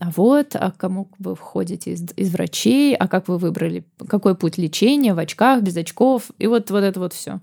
[0.01, 4.59] А вот, а кому вы входите из, из врачей, а как вы выбрали, какой путь
[4.59, 7.41] лечения в очках, без очков, и вот, вот это вот все.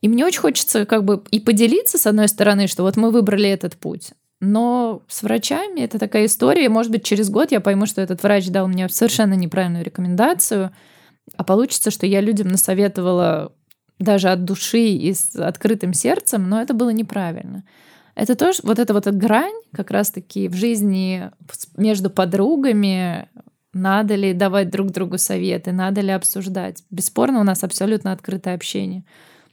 [0.00, 3.48] И мне очень хочется как бы и поделиться, с одной стороны, что вот мы выбрали
[3.48, 6.68] этот путь, но с врачами это такая история.
[6.68, 10.72] Может быть, через год я пойму, что этот врач дал мне совершенно неправильную рекомендацию,
[11.36, 13.52] а получится, что я людям насоветовала
[13.98, 17.64] даже от души и с открытым сердцем, но это было неправильно.
[18.14, 21.30] Это тоже вот эта вот грань как раз-таки в жизни
[21.76, 23.28] между подругами,
[23.72, 26.84] надо ли давать друг другу советы, надо ли обсуждать.
[26.90, 29.04] Бесспорно, у нас абсолютно открытое общение.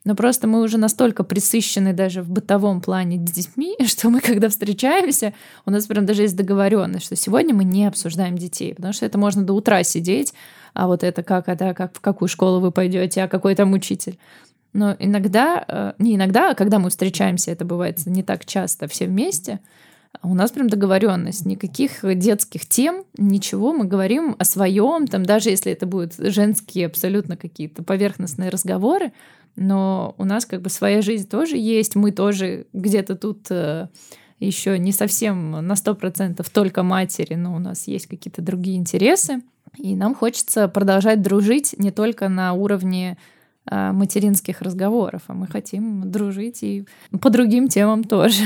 [0.05, 4.49] Но просто мы уже настолько присыщены даже в бытовом плане с детьми, что мы, когда
[4.49, 5.33] встречаемся,
[5.65, 9.17] у нас прям даже есть договоренность, что сегодня мы не обсуждаем детей, потому что это
[9.17, 10.33] можно до утра сидеть,
[10.79, 14.17] а вот это как, это как в какую школу вы пойдете, а какой там учитель.
[14.71, 19.07] Но иногда, э, не иногда, а когда мы встречаемся, это бывает не так часто все
[19.07, 19.59] вместе,
[20.23, 25.71] у нас прям договоренность, никаких детских тем, ничего, мы говорим о своем, там даже если
[25.71, 29.11] это будут женские абсолютно какие-то поверхностные разговоры,
[29.57, 33.87] но у нас как бы своя жизнь тоже есть, мы тоже где-то тут э,
[34.39, 39.41] еще не совсем на сто процентов только матери, но у нас есть какие-то другие интересы,
[39.77, 43.17] и нам хочется продолжать дружить не только на уровне
[43.69, 46.85] э, материнских разговоров, а мы хотим дружить и
[47.21, 48.43] по другим темам тоже.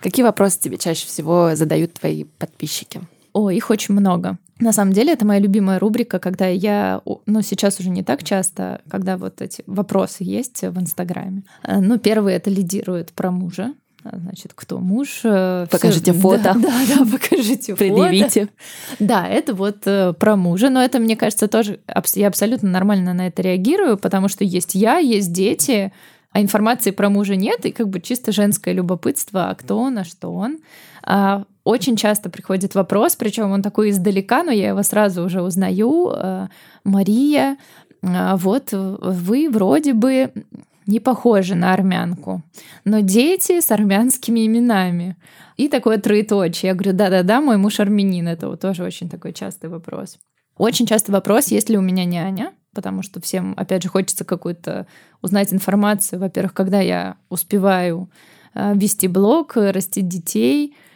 [0.00, 3.00] Какие вопросы тебе чаще всего задают твои подписчики?
[3.32, 4.36] О, их очень много.
[4.58, 8.80] На самом деле, это моя любимая рубрика, когда я, ну, сейчас уже не так часто,
[8.88, 11.42] когда вот эти вопросы есть в Инстаграме.
[11.64, 13.74] Э, ну, первый это лидирует про мужа.
[14.04, 15.20] А, значит, кто муж?
[15.24, 16.42] Э, покажите Всё, фото.
[16.42, 18.40] Да, да, да покажите Предъявите.
[18.42, 18.52] фото.
[18.98, 21.80] Да, это вот э, про мужа, но это, мне кажется, тоже
[22.14, 25.92] я абсолютно нормально на это реагирую, потому что есть я, есть дети,
[26.32, 30.04] а информации про мужа нет, и как бы чисто женское любопытство, а кто он, а
[30.04, 30.58] что он.
[31.04, 36.10] А, очень часто приходит вопрос, причем он такой издалека, но я его сразу уже узнаю.
[36.12, 36.48] А,
[36.84, 37.56] Мария,
[38.02, 40.32] вот вы вроде бы
[40.86, 42.42] не похожи на армянку,
[42.84, 45.16] но дети с армянскими именами.
[45.56, 46.70] И такое троеточие.
[46.70, 48.26] Я говорю, да-да-да, мой муж армянин.
[48.28, 50.18] Это вот тоже очень такой частый вопрос.
[50.56, 54.86] Очень частый вопрос, есть ли у меня няня, потому что всем, опять же, хочется какую-то
[55.20, 56.20] узнать информацию.
[56.20, 58.10] Во-первых, когда я успеваю
[58.54, 60.76] вести блог, растить детей—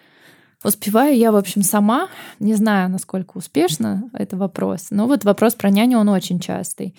[0.66, 2.08] Успеваю я, в общем, сама.
[2.40, 4.88] Не знаю, насколько успешно это вопрос.
[4.90, 6.96] Но вот вопрос про няню, он очень частый.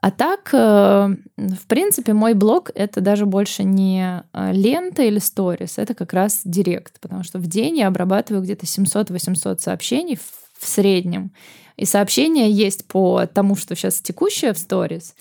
[0.00, 5.76] А так, э, в принципе, мой блог— это даже больше не э, лента или сторис,
[5.76, 10.18] это как раз директ, потому что в день я обрабатываю где-то 700-800 сообщений
[10.58, 11.32] в среднем.
[11.76, 15.14] И сообщения есть по тому, что сейчас текущее в сторис,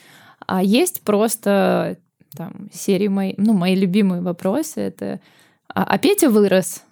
[0.47, 1.97] а есть просто
[2.35, 4.79] там серии мои, ну, мои любимые вопросы.
[4.81, 5.19] Это
[5.67, 6.83] «А, а Петя вырос?»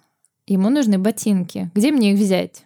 [0.46, 1.70] ему нужны ботинки.
[1.74, 2.64] Где мне их взять?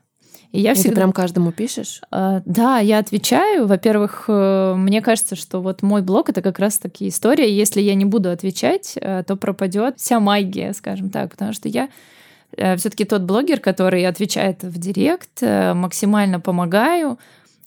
[0.52, 0.90] И я всегда...
[0.90, 2.02] Ты прям каждому пишешь?
[2.12, 3.66] Uh, да, я отвечаю.
[3.66, 7.50] Во-первых, uh, мне кажется, что вот мой блог это как раз таки история.
[7.50, 11.88] Если я не буду отвечать, uh, то пропадет вся магия, скажем так, потому что я
[12.56, 17.18] э, все-таки тот блогер, который отвечает в директ, э, максимально помогаю.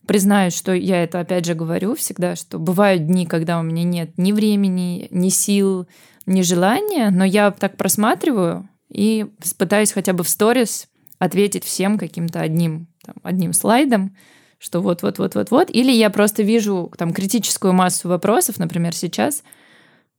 [0.05, 4.11] Признаюсь, что я это опять же говорю всегда, что бывают дни, когда у меня нет
[4.17, 5.88] ни времени, ни сил,
[6.27, 9.25] ни желания, но я так просматриваю, и
[9.57, 10.88] пытаюсь хотя бы в сторис
[11.20, 14.16] ответить всем каким-то одним, там, одним слайдом,
[14.57, 19.43] что вот-вот-вот-вот-вот, или я просто вижу там критическую массу вопросов, например, сейчас–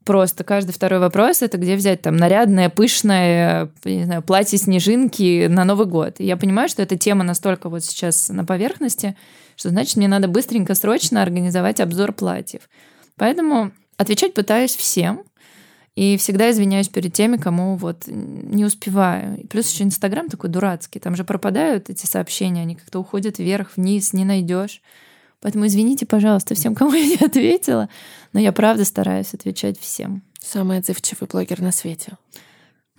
[0.06, 5.64] Просто каждый второй вопрос это где взять там нарядное, пышное, не знаю, платье снежинки на
[5.64, 6.20] Новый год.
[6.20, 9.16] И я понимаю, что эта тема настолько вот сейчас на поверхности,
[9.56, 12.68] что значит мне надо быстренько, срочно организовать обзор платьев.
[13.16, 15.24] Поэтому отвечать пытаюсь всем,
[15.96, 19.38] и всегда извиняюсь перед теми, кому вот не успеваю.
[19.38, 21.00] И плюс еще Инстаграм такой дурацкий.
[21.00, 24.82] Там же пропадают эти сообщения, они как-то уходят вверх, вниз, не найдешь.
[25.40, 27.88] Поэтому извините, пожалуйста, всем, кому я не ответила,
[28.34, 30.22] но я правда стараюсь отвечать всем.
[30.38, 32.12] Самый отзывчивый блогер на свете.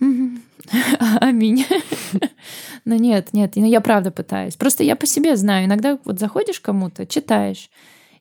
[1.20, 1.64] Аминь.
[2.84, 4.56] Но нет, нет, я правда пытаюсь.
[4.56, 5.66] Просто я по себе знаю.
[5.66, 7.70] Иногда вот заходишь кому-то, читаешь,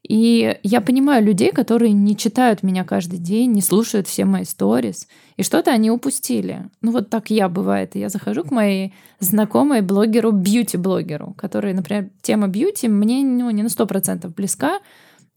[0.04, 5.08] и я понимаю людей, которые не читают меня каждый день, не слушают все мои сторис,
[5.36, 6.70] и что-то они упустили.
[6.82, 7.96] Ну вот так я бывает.
[7.96, 13.70] Я захожу к моей знакомой блогеру, бьюти-блогеру, который, например, тема бьюти мне ну, не на
[13.70, 14.80] сто процентов близка,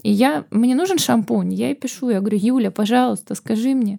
[0.02, 1.52] и я, мне нужен шампунь.
[1.52, 3.98] Я ей пишу, я говорю, Юля, пожалуйста, скажи мне,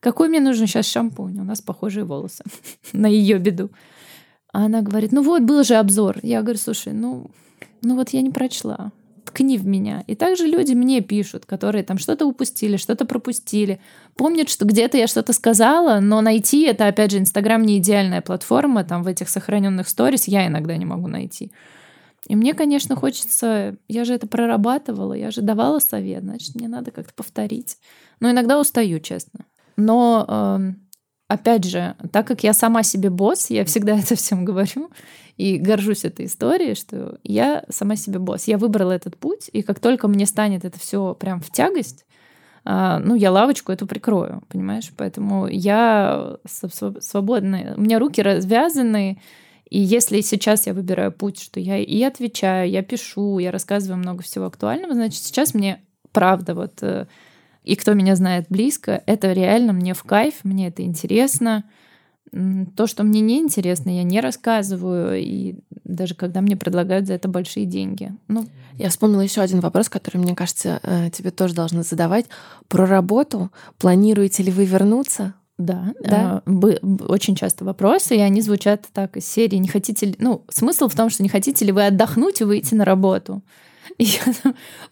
[0.00, 1.38] какой мне нужен сейчас шампунь?
[1.38, 2.44] У нас похожие волосы
[2.92, 3.70] на ее беду.
[4.52, 6.18] А она говорит, ну вот, был же обзор.
[6.22, 7.30] Я говорю, слушай, ну,
[7.82, 8.92] ну вот я не прочла
[9.34, 10.04] ткни в меня.
[10.06, 13.80] И также люди мне пишут, которые там что-то упустили, что-то пропустили,
[14.14, 18.84] помнят, что где-то я что-то сказала, но найти это, опять же, Инстаграм не идеальная платформа,
[18.84, 21.50] там в этих сохраненных сторис я иногда не могу найти.
[22.28, 26.90] И мне, конечно, хочется, я же это прорабатывала, я же давала совет, значит, мне надо
[26.90, 27.76] как-то повторить.
[28.20, 29.40] Но иногда устаю, честно.
[29.76, 30.83] Но эм,
[31.28, 34.90] опять же, так как я сама себе босс, я всегда это всем говорю,
[35.36, 38.46] и горжусь этой историей, что я сама себе босс.
[38.46, 42.06] Я выбрала этот путь, и как только мне станет это все прям в тягость,
[42.66, 44.90] а, ну, я лавочку эту прикрою, понимаешь?
[44.96, 47.74] Поэтому я свободная.
[47.76, 49.20] У меня руки развязаны,
[49.68, 54.22] и если сейчас я выбираю путь, что я и отвечаю, я пишу, я рассказываю много
[54.22, 57.06] всего актуального, значит, сейчас мне правда вот э,
[57.64, 61.64] и кто меня знает близко, это реально мне в кайф, мне это интересно.
[62.76, 67.28] То, что мне не интересно, я не рассказываю, и даже когда мне предлагают за это
[67.28, 68.12] большие деньги.
[68.28, 68.46] Ну,
[68.76, 72.26] я вспомнила еще один вопрос, который, мне кажется, э, тебе тоже должны задавать.
[72.66, 73.50] Про работу.
[73.78, 75.34] Планируете ли вы вернуться?
[75.58, 76.42] Да, да.
[76.44, 80.88] Э, очень часто вопросы, и они звучат так из серии «Не хотите ли...» Ну, смысл
[80.88, 83.42] в том, что не хотите ли вы отдохнуть и выйти на работу.
[83.98, 84.20] И я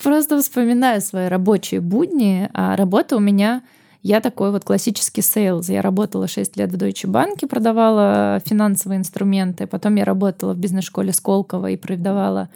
[0.02, 3.62] просто вспоминаю свои рабочие будни, а работа у меня
[4.02, 5.68] я такой вот классический сейлз.
[5.68, 9.66] Я работала 6 лет в Deutsche Bank, продавала финансовые инструменты.
[9.66, 12.48] Потом я работала в бизнес-школе Сколково и продавала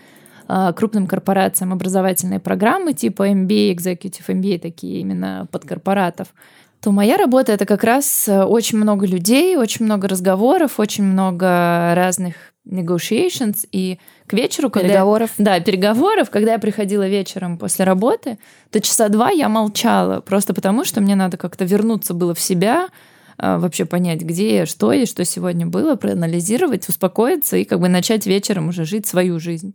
[0.48, 6.28] а, крупным корпорациям образовательные программы типа MBA, Executive MBA, такие именно под корпоратов
[6.80, 11.94] то моя работа это как раз э, очень много людей, очень много разговоров, очень много
[11.96, 15.30] разных negotiations, и к вечеру, когда переговоров.
[15.38, 18.38] Да, переговоров, когда я приходила вечером после работы,
[18.70, 22.88] то часа два я молчала, просто потому что мне надо как-то вернуться было в себя,
[23.38, 27.88] а, вообще понять, где я, что и что сегодня было, проанализировать, успокоиться и как бы
[27.88, 29.74] начать вечером уже жить свою жизнь.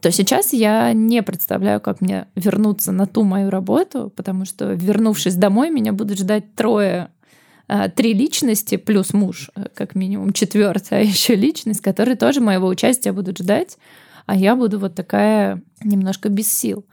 [0.00, 5.36] То сейчас я не представляю, как мне вернуться на ту мою работу, потому что, вернувшись
[5.36, 7.08] домой, меня будут ждать трое
[7.88, 13.38] три личности плюс муж, э, как минимум четвертая еще личность, которые тоже моего участия будут
[13.38, 13.76] ждать,
[14.26, 16.86] а я буду вот такая немножко без сил.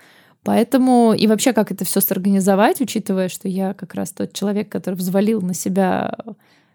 [0.43, 4.95] Поэтому и вообще как это все сорганизовать, учитывая, что я как раз тот человек, который
[4.95, 6.17] взвалил на себя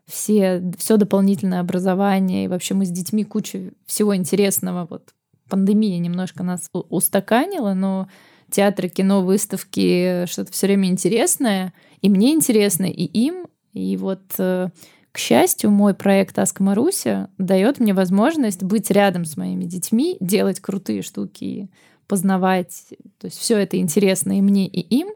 [0.06, 4.86] все, все дополнительное образование, и вообще мы с детьми кучу всего интересного.
[4.88, 5.10] Вот
[5.50, 8.08] пандемия немножко нас устаканила, но
[8.50, 13.48] театры, кино, выставки, что-то все время интересное, и мне интересно, и им,
[13.78, 14.68] и вот, э,
[15.12, 20.60] к счастью, мой проект Аска Маруся дает мне возможность быть рядом с моими детьми, делать
[20.60, 21.70] крутые штуки,
[22.06, 22.86] познавать.
[23.18, 25.08] То есть все это интересно и мне, и им.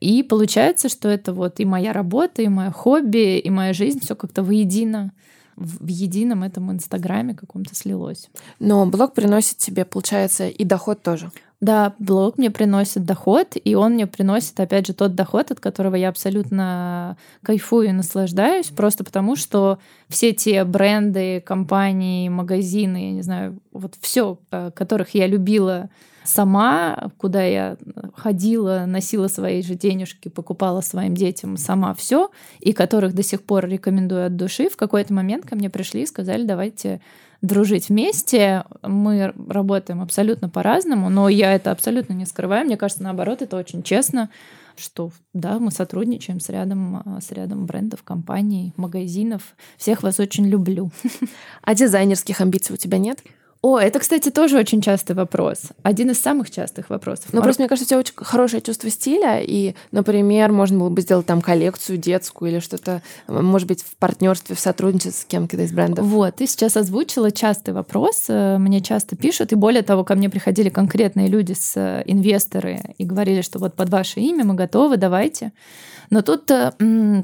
[0.00, 4.16] И получается, что это вот и моя работа, и мое хобби, и моя жизнь все
[4.16, 5.12] как-то воедино
[5.56, 8.30] в едином этом инстаграме каком-то слилось.
[8.58, 11.30] Но блог приносит тебе, получается, и доход тоже.
[11.62, 15.94] Да, блог мне приносит доход, и он мне приносит, опять же, тот доход, от которого
[15.94, 23.22] я абсолютно кайфую и наслаждаюсь, просто потому что все те бренды, компании, магазины, я не
[23.22, 25.88] знаю, вот все, э, которых я любила
[26.24, 27.76] сама, куда я
[28.16, 33.68] ходила, носила свои же денежки, покупала своим детям сама все, и которых до сих пор
[33.68, 37.00] рекомендую от души, в какой-то момент ко мне пришли и сказали, давайте
[37.42, 38.64] дружить вместе.
[38.82, 42.64] Мы работаем абсолютно по-разному, но я это абсолютно не скрываю.
[42.64, 44.30] Мне кажется, наоборот, это очень честно,
[44.76, 49.56] что да, мы сотрудничаем с рядом, с рядом брендов, компаний, магазинов.
[49.76, 50.90] Всех вас очень люблю.
[51.62, 53.22] А дизайнерских амбиций у тебя нет?
[53.62, 55.68] О, это, кстати, тоже очень частый вопрос.
[55.84, 57.26] Один из самых частых вопросов.
[57.32, 61.00] Ну, просто мне кажется, у тебя очень хорошее чувство стиля, и, например, можно было бы
[61.00, 65.70] сделать там коллекцию детскую или что-то, может быть, в партнерстве, в сотрудничестве с кем-то из
[65.70, 66.04] брендов.
[66.04, 68.24] Вот, ты сейчас озвучила частый вопрос.
[68.28, 72.80] Э, мне часто пишут, и более того, ко мне приходили конкретные люди с э, инвесторы
[72.98, 75.52] и говорили, что вот под ваше имя мы готовы, давайте.
[76.10, 76.72] Но тут э,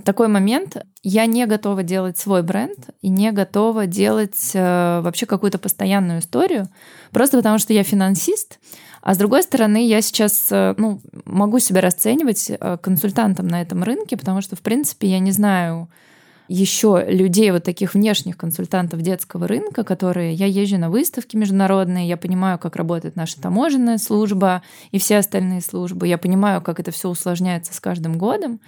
[0.05, 5.59] такой момент, я не готова делать свой бренд и не готова делать э, вообще какую-то
[5.59, 6.68] постоянную историю,
[7.11, 8.59] просто потому что я финансист,
[9.03, 12.51] а с другой стороны, я сейчас э, ну, могу себя расценивать
[12.83, 15.89] консультантом на этом рынке, потому что, в принципе, я не знаю,
[16.49, 20.34] еще людей, вот таких внешних консультантов детского рынка, которые...
[20.34, 25.61] Я езжу на выставки международные, я понимаю, как работает наша таможенная служба и все остальные
[25.61, 26.09] службы.
[26.09, 28.61] Я понимаю, как это все усложняется с каждым годом.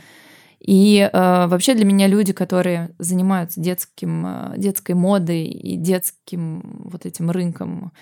[0.61, 7.07] И э, вообще для меня люди, которые занимаются детским, э, детской модой и детским вот
[7.07, 7.93] этим рынком,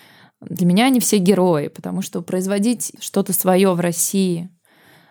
[0.41, 4.51] для меня они все герои, потому что производить что-то свое в России,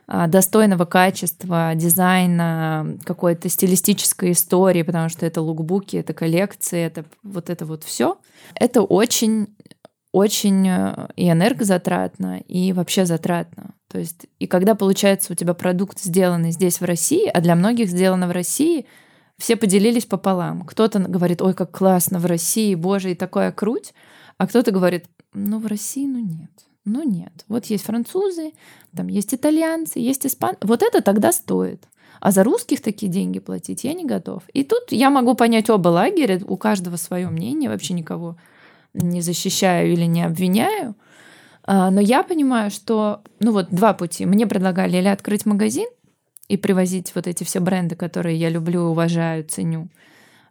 [0.08, 7.66] достойного качества, дизайна, какой-то стилистической истории, потому что это лукбуки, это коллекции, это вот это
[7.66, 8.18] вот все.
[8.56, 9.50] Это очень
[10.14, 13.76] очень э, и энергозатратно, и вообще затратно.
[13.90, 17.90] То есть, и когда получается у тебя продукт сделанный здесь в России, а для многих
[17.90, 18.86] сделано в России,
[19.38, 20.64] все поделились пополам.
[20.64, 23.94] Кто-то говорит, ой, как классно в России, боже, и такая круть,
[24.38, 26.52] а кто-то говорит, ну в России, ну нет.
[26.88, 27.44] Ну нет.
[27.50, 28.54] Вот есть французы,
[28.96, 30.60] там есть итальянцы, есть испанцы.
[30.64, 31.84] Вот это тогда стоит.
[32.22, 34.44] А за русских такие деньги платить я не готов.
[34.54, 38.38] И тут я могу понять оба лагеря, у каждого свое мнение, вообще никого
[38.94, 40.96] не защищаю или не обвиняю.
[41.64, 44.26] А, но я понимаю, что, ну вот два пути.
[44.26, 45.88] Мне предлагали или открыть магазин
[46.48, 49.90] и привозить вот эти все бренды, которые я люблю, уважаю, ценю,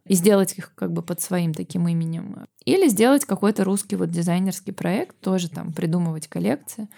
[0.06, 2.46] и сделать их как бы под своим таким именем.
[2.64, 6.88] Или сделать какой-то русский вот дизайнерский проект, тоже там придумывать коллекции.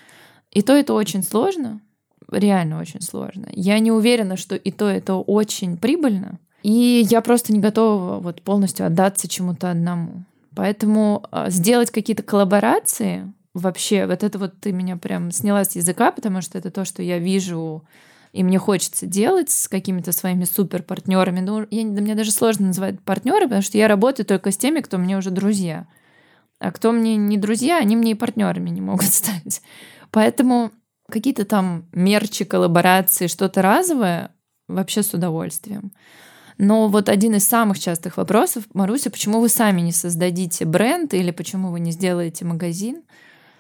[0.51, 1.81] И то это очень сложно,
[2.31, 3.49] реально очень сложно.
[3.53, 6.39] Я не уверена, что и то это очень прибыльно.
[6.63, 10.25] И я просто не готова вот полностью отдаться чему-то одному.
[10.55, 16.11] Поэтому а, сделать какие-то коллаборации вообще, вот это вот ты меня прям сняла с языка,
[16.11, 17.85] потому что это то, что я вижу
[18.33, 21.41] и мне хочется делать с какими-то своими супер партнерами.
[21.41, 24.99] Ну, я, мне даже сложно называть партнеры, потому что я работаю только с теми, кто
[24.99, 25.87] мне уже друзья.
[26.61, 29.63] А кто мне не друзья, они мне и партнерами не могут стать.
[30.11, 30.73] Поэтому
[31.11, 34.31] какие-то там мерчи, коллаборации, что-то разовое
[34.69, 35.93] вообще с удовольствием.
[36.59, 41.31] Но вот один из самых частых вопросов, Маруся, почему вы сами не создадите бренд или
[41.31, 43.05] почему вы не сделаете магазин?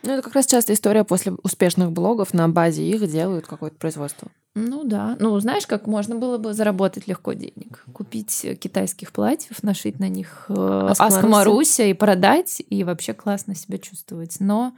[0.02, 4.28] Ну, это как раз частая история после успешных блогов на базе их делают какое-то производство.
[4.66, 5.16] Ну да.
[5.20, 7.84] Ну, знаешь, как можно было бы заработать легко денег?
[7.92, 14.36] Купить китайских платьев, нашить на них э, Аскомаруся и продать, и вообще классно себя чувствовать.
[14.40, 14.74] Но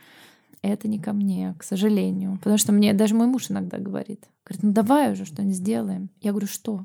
[0.63, 2.37] это не ко мне, к сожалению.
[2.39, 4.25] Потому что мне даже мой муж иногда говорит.
[4.45, 6.11] Говорит, ну давай уже что-нибудь сделаем.
[6.21, 6.85] Я говорю, что?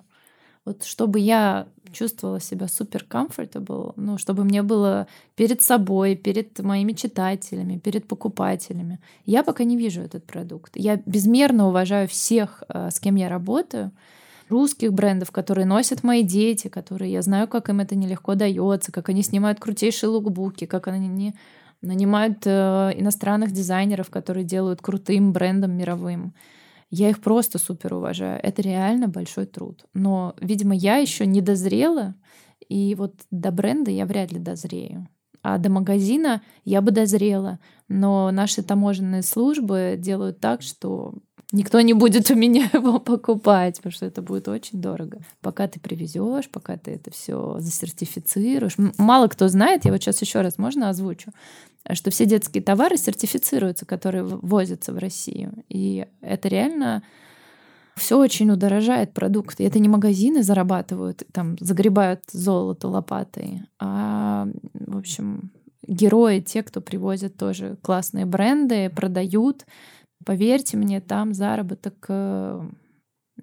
[0.65, 6.93] Вот чтобы я чувствовала себя супер comfortable, ну, чтобы мне было перед собой, перед моими
[6.93, 8.99] читателями, перед покупателями.
[9.25, 10.71] Я пока не вижу этот продукт.
[10.75, 13.91] Я безмерно уважаю всех, э, с кем я работаю,
[14.49, 19.09] русских брендов, которые носят мои дети, которые я знаю, как им это нелегко дается, как
[19.09, 21.35] они снимают крутейшие лукбуки, как они не
[21.81, 26.33] нанимают э, иностранных дизайнеров, которые делают крутым брендом мировым.
[26.97, 28.39] Я их просто супер уважаю.
[28.41, 29.85] Это реально большой труд.
[29.93, 32.15] Но, видимо, я еще не дозрела,
[32.69, 35.09] и вот до бренда я вряд ли дозрею.
[35.41, 37.59] А до магазина я бы дозрела.
[37.89, 41.15] Но наши таможенные службы делают так, что
[41.51, 45.19] никто не будет у меня его покупать, потому что это будет очень дорого.
[45.41, 48.75] Пока ты привезешь, пока ты это все засертифицируешь.
[48.97, 51.31] Мало кто знает, я вот сейчас еще раз можно озвучу
[51.93, 55.53] что все детские товары сертифицируются, которые возятся в Россию.
[55.69, 57.03] И это реально
[57.95, 59.59] все очень удорожает продукт.
[59.59, 65.51] И это не магазины зарабатывают, там загребают золото лопатой, а, в общем,
[65.87, 69.65] герои, те, кто привозят тоже классные бренды, продают.
[70.25, 72.67] Поверьте мне, там заработок э,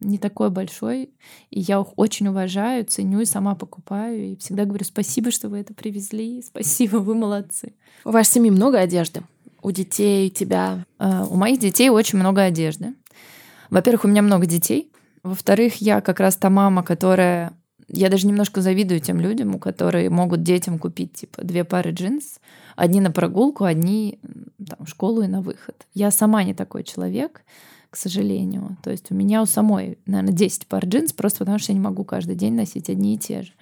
[0.00, 1.10] не такой большой,
[1.50, 5.58] и я их очень уважаю, ценю и сама покупаю, и всегда говорю спасибо, что вы
[5.60, 7.74] это привезли, спасибо, вы молодцы.
[8.04, 9.22] У вашей семьи много одежды?
[9.62, 10.84] У детей, у тебя?
[10.98, 12.94] Uh, у моих детей очень много одежды.
[13.70, 14.90] Во-первых, у меня много детей.
[15.22, 17.52] Во-вторых, я как раз та мама, которая...
[17.86, 22.40] Я даже немножко завидую тем людям, у которых могут детям купить типа две пары джинс,
[22.76, 24.18] одни на прогулку, одни
[24.66, 25.86] там, в школу и на выход.
[25.94, 27.42] Я сама не такой человек
[27.92, 28.78] к сожалению.
[28.82, 31.84] То есть у меня у самой, наверное, 10 пар джинс, просто потому что я не
[31.84, 33.52] могу каждый день носить одни и те же.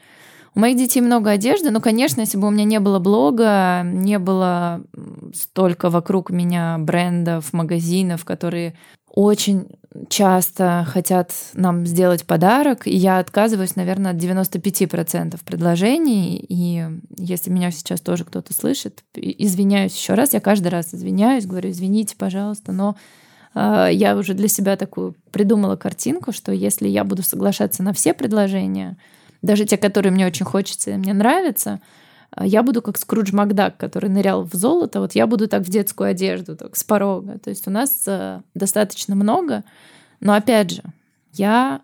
[0.55, 4.19] У моих детей много одежды, но, конечно, если бы у меня не было блога, не
[4.19, 4.83] было
[5.35, 8.75] столько вокруг меня брендов, магазинов, которые
[9.13, 9.67] очень
[10.09, 16.45] часто хотят нам сделать подарок, и я отказываюсь, наверное, от 95% предложений.
[16.49, 16.87] И
[17.17, 22.15] если меня сейчас тоже кто-то слышит, извиняюсь еще раз, я каждый раз извиняюсь, говорю, извините,
[22.17, 22.97] пожалуйста, но
[23.55, 28.15] э, я уже для себя такую придумала картинку, что если я буду соглашаться на все
[28.15, 28.97] предложения,
[29.43, 32.00] даже те, которые мне очень хочется и мне нравятся, а,
[32.39, 36.11] я буду как Скрудж Макдак, который нырял в золото, вот я буду так в детскую
[36.11, 37.39] одежду, так с порога.
[37.39, 39.65] То есть у нас э, достаточно много,
[40.21, 40.83] но опять же,
[41.33, 41.83] я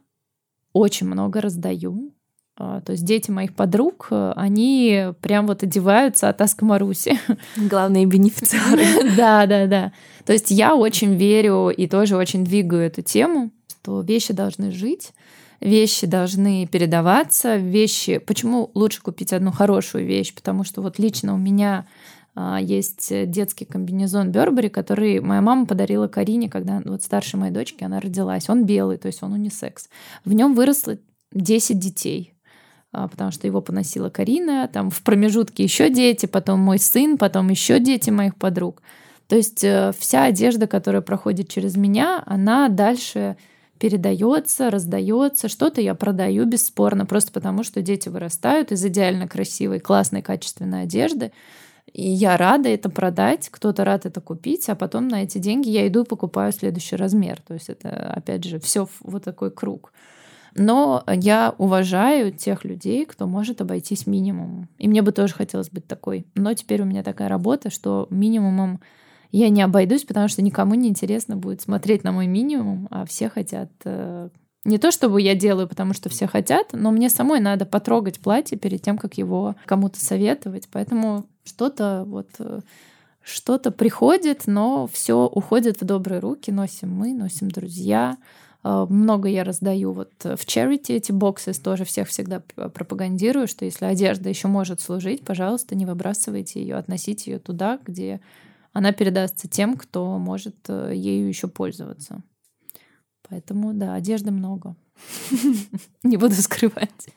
[0.73, 2.13] очень много раздаю.
[2.59, 7.19] А, то есть дети моих подруг, э, они прям вот одеваются от Аска Маруси.
[7.57, 8.85] Главные бенефициары.
[9.17, 9.93] Да, да, да.
[10.25, 15.13] То есть я очень верю и тоже очень двигаю эту тему, что вещи должны жить,
[15.61, 18.19] вещи должны передаваться, вещи...
[18.19, 20.35] Почему лучше купить одну хорошую вещь?
[20.35, 21.87] Потому что вот лично у меня
[22.35, 27.87] а, есть детский комбинезон Бербери, который моя мама подарила Карине, когда вот старшей моей дочке
[27.87, 28.49] она родилась.
[28.49, 29.89] Он белый, то есть он унисекс.
[30.25, 30.99] В нем выросло
[31.33, 32.35] 10 детей
[32.93, 37.49] а, потому что его поносила Карина, там в промежутке еще дети, потом мой сын, потом
[37.49, 38.83] еще дети моих подруг.
[39.29, 43.37] То есть э, вся одежда, которая проходит через меня, она дальше
[43.79, 45.49] передается, раздается.
[45.49, 51.33] Что-то я продаю бесспорно, просто потому что дети вырастают из идеально красивой, классной, качественной одежды.
[51.93, 55.87] И я рада это продать, кто-то рад это купить, а потом на эти деньги я
[55.87, 57.41] иду и покупаю следующий размер.
[57.41, 59.93] То есть это, опять же, все вот такой круг.
[60.55, 64.69] Но я уважаю тех людей, кто может обойтись минимумом.
[64.79, 66.27] И мне бы тоже хотелось быть такой.
[66.35, 68.81] Но теперь у меня такая работа, что минимумом
[69.33, 73.29] я не обойдусь, потому что никому не интересно будет смотреть на мой минимум, а все
[73.29, 74.29] хотят э,
[74.67, 78.59] не то чтобы я делаю, потому что все хотят, но мне самой надо потрогать платье
[78.59, 80.69] перед тем, как его кому-то советовать.
[80.73, 82.61] Поэтому что-то вот э,
[83.23, 86.51] что-то приходит, но все уходит в добрые руки.
[86.51, 88.17] Носим мы, носим друзья.
[88.65, 93.85] Э, много я раздаю вот в charity эти боксы, тоже всех всегда пропагандирую, что если
[93.85, 98.21] одежда еще может служить, пожалуйста, не выбрасывайте ее, относите ее туда, где
[98.77, 102.23] она передастся тем, кто может э, ею еще пользоваться.
[103.29, 104.77] Поэтому, да, одежды много.
[106.03, 107.09] Не буду скрывать.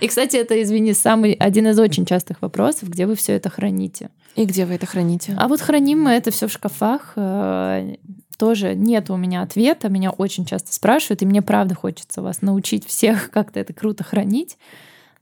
[0.00, 4.10] И, кстати, это, извини, самый один из очень частых вопросов, где вы все это храните.
[4.34, 5.34] И где вы это храните?
[5.38, 7.12] А вот храним мы это все в шкафах.
[7.14, 7.94] Э,
[8.36, 9.88] тоже нет у меня ответа.
[9.88, 14.58] Меня очень часто спрашивают, и мне правда хочется вас научить всех как-то это круто хранить.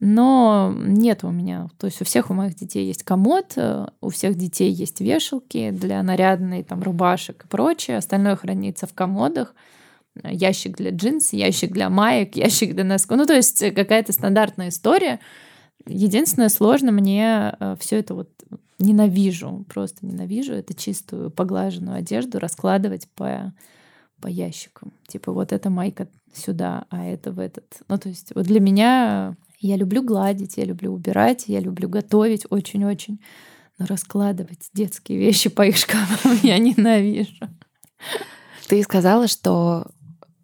[0.07, 1.67] Но нет у меня.
[1.79, 5.71] То есть у всех у моих детей есть комод, э, у всех детей есть вешалки
[5.71, 7.97] для нарядной там рубашек и прочее.
[7.97, 9.55] Остальное хранится в комодах.
[10.23, 13.17] Ящик для джинс, ящик для маек, ящик для носков.
[13.17, 15.19] Ну, то есть какая-то стандартная история.
[15.87, 18.29] Единственное, сложно мне э, все это вот
[18.77, 23.53] ненавижу, просто ненавижу это чистую поглаженную одежду раскладывать по,
[24.21, 24.93] по ящикам.
[25.07, 27.65] Типа вот эта майка сюда, а это в этот.
[27.87, 29.35] Ну, то есть вот для меня
[29.65, 33.19] я люблю гладить, я люблю убирать, я люблю готовить очень-очень.
[33.77, 37.49] Но раскладывать детские вещи по их шкафам я ненавижу.
[38.67, 39.87] Ты сказала, что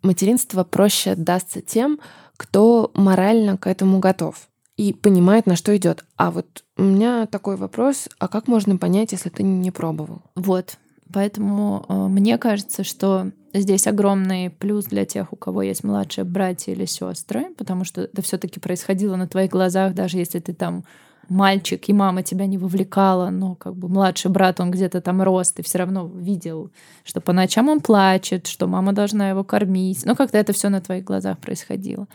[0.01, 1.99] материнство проще дастся тем,
[2.35, 6.05] кто морально к этому готов и понимает, на что идет.
[6.17, 10.23] А вот у меня такой вопрос, а как можно понять, если ты не пробовал?
[10.35, 10.77] Вот,
[11.13, 16.71] Поэтому э, мне кажется, что здесь огромный плюс для тех, у кого есть младшие братья
[16.71, 20.83] или сестры, потому что это все-таки происходило на твоих глазах, даже если ты там
[21.29, 25.53] мальчик, и мама тебя не вовлекала, но как бы младший брат, он где-то там рос,
[25.53, 26.71] ты все равно видел,
[27.03, 30.05] что по ночам он плачет, что мама должна его кормить.
[30.05, 32.07] Ну, как-то это все на твоих глазах происходило.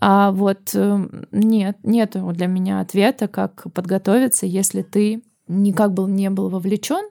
[0.00, 6.30] А вот э, нет, нет для меня ответа, как подготовиться, если ты никак был не
[6.30, 7.04] был вовлечен,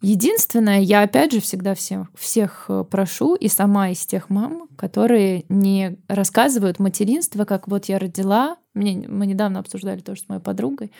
[0.00, 5.44] Единственное, я опять же всегда всех, всех э, прошу, и сама из тех мам, которые
[5.48, 8.58] не рассказывают материнство, как вот я родила.
[8.74, 10.92] Мне, мы недавно обсуждали тоже с моей подругой.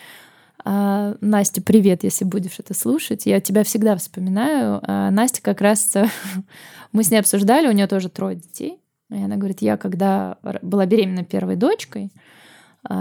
[0.65, 3.25] А, Настя, привет, если будешь это слушать.
[3.25, 4.81] Я тебя всегда вспоминаю.
[4.83, 5.95] А, Настя как раз...
[6.91, 8.79] мы с ней обсуждали, у нее тоже трое детей.
[9.09, 12.11] И она говорит, я когда была беременна первой дочкой,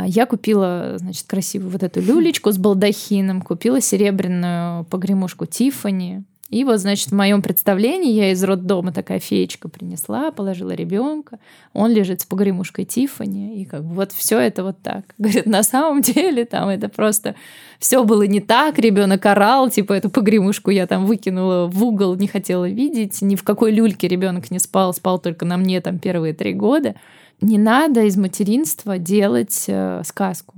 [0.06, 6.24] я купила, значит, красивую вот эту люлечку с балдахином, купила серебряную погремушку Тифани.
[6.50, 11.38] И вот, значит, в моем представлении я из роддома такая феечка принесла, положила ребенка,
[11.74, 15.04] он лежит с погремушкой Тифани, и как бы вот все это вот так.
[15.18, 17.34] Говорит, на самом деле там это просто
[17.78, 22.28] все было не так, ребенок орал, типа эту погремушку я там выкинула в угол, не
[22.28, 26.32] хотела видеть, ни в какой люльке ребенок не спал, спал только на мне там первые
[26.32, 26.94] три года.
[27.40, 30.54] Не надо из материнства делать э, сказку.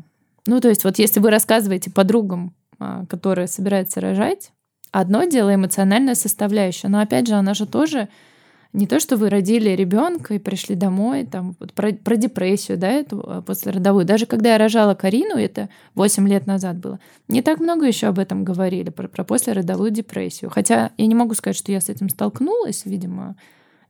[0.46, 4.52] Ну, то есть вот если вы рассказываете подругам, э, которые собираются рожать,
[4.90, 8.08] одно дело эмоциональная составляющая, но опять же, она же тоже
[8.72, 12.88] не то, что вы родили ребенка и пришли домой, там, вот про, про депрессию, да,
[12.88, 14.04] эту э, послеродовую.
[14.04, 18.18] Даже когда я рожала Карину, это 8 лет назад было, не так много еще об
[18.18, 20.50] этом говорили, про, про послеродовую депрессию.
[20.50, 23.34] Хотя я не могу сказать, что я с этим столкнулась, видимо,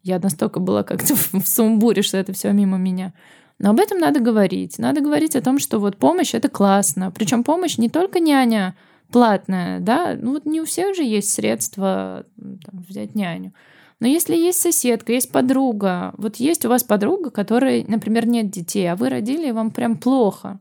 [0.02, 3.12] я настолько была как-то в сумбуре, что это все мимо меня.
[3.58, 4.78] Но об этом надо говорить.
[4.78, 7.10] Надо говорить о том, что вот помощь это классно.
[7.10, 8.74] Причем помощь не только няня
[9.12, 13.52] платная, да, ну вот не у всех же есть средства там, взять няню.
[13.98, 18.90] Но если есть соседка, есть подруга, вот есть у вас подруга, которой, например, нет детей,
[18.90, 20.58] а вы родили, и вам прям плохо,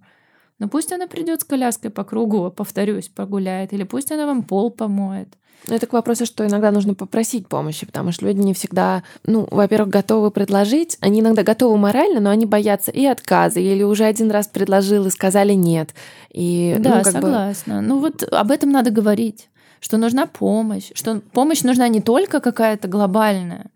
[0.57, 4.71] но пусть она придет с коляской по кругу, повторюсь, погуляет, или пусть она вам пол
[4.71, 5.37] помоет.
[5.67, 9.89] Это к вопросу, что иногда нужно попросить помощи, потому что люди не всегда, ну, во-первых,
[9.89, 14.47] готовы предложить, они иногда готовы морально, но они боятся и отказа, или уже один раз
[14.47, 15.93] предложил и сказали нет.
[16.31, 17.75] И, да, ну, согласна.
[17.75, 17.81] Бы...
[17.81, 19.49] Ну вот об этом надо говорить
[19.81, 23.67] что нужна помощь, что помощь нужна не только какая-то глобальная,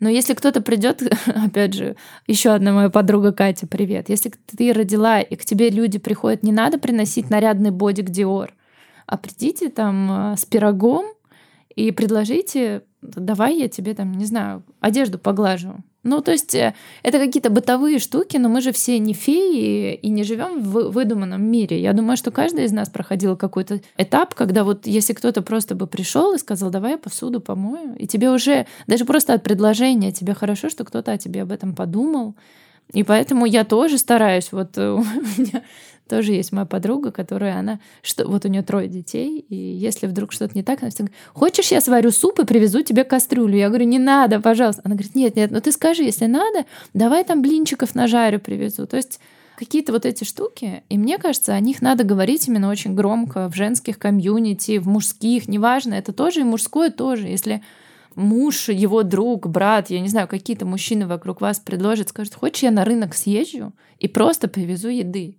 [0.00, 1.96] но если кто-то придет, опять же,
[2.26, 4.08] еще одна моя подруга Катя, привет.
[4.08, 8.52] Если ты родила, и к тебе люди приходят, не надо приносить нарядный бодик Диор,
[9.06, 11.06] а придите там э, с пирогом
[11.76, 15.82] и предложите, давай я тебе там, не знаю, одежду поглажу.
[16.04, 20.10] Ну, то есть э, это какие-то бытовые штуки, но мы же все не феи и
[20.10, 21.80] не живем в выдуманном мире.
[21.80, 25.86] Я думаю, что каждый из нас проходил какой-то этап, когда вот если кто-то просто бы
[25.86, 30.34] пришел и сказал, давай я посуду помою, и тебе уже даже просто от предложения тебе
[30.34, 32.34] хорошо, что кто-то о тебе об этом подумал.
[32.92, 34.52] И поэтому я тоже стараюсь.
[34.52, 35.62] Вот э, у меня
[36.08, 40.32] тоже есть моя подруга, которая она, что вот у нее трое детей, и если вдруг
[40.32, 43.56] что-то не так, она всегда говорит, хочешь, я сварю суп и привезу тебе кастрюлю?
[43.56, 44.82] Я говорю, не надо, пожалуйста.
[44.84, 48.86] Она говорит, нет, нет, ну ты скажи, если надо, давай там блинчиков на жарю привезу.
[48.86, 49.18] То есть
[49.56, 53.54] какие-то вот эти штуки, и мне кажется, о них надо говорить именно очень громко в
[53.54, 57.28] женских комьюнити, в мужских, неважно, это тоже и мужское тоже.
[57.28, 57.62] Если
[58.16, 62.70] муж, его друг, брат, я не знаю, какие-то мужчины вокруг вас предложат, скажут, хочешь, я
[62.70, 65.36] на рынок съезжу и просто привезу еды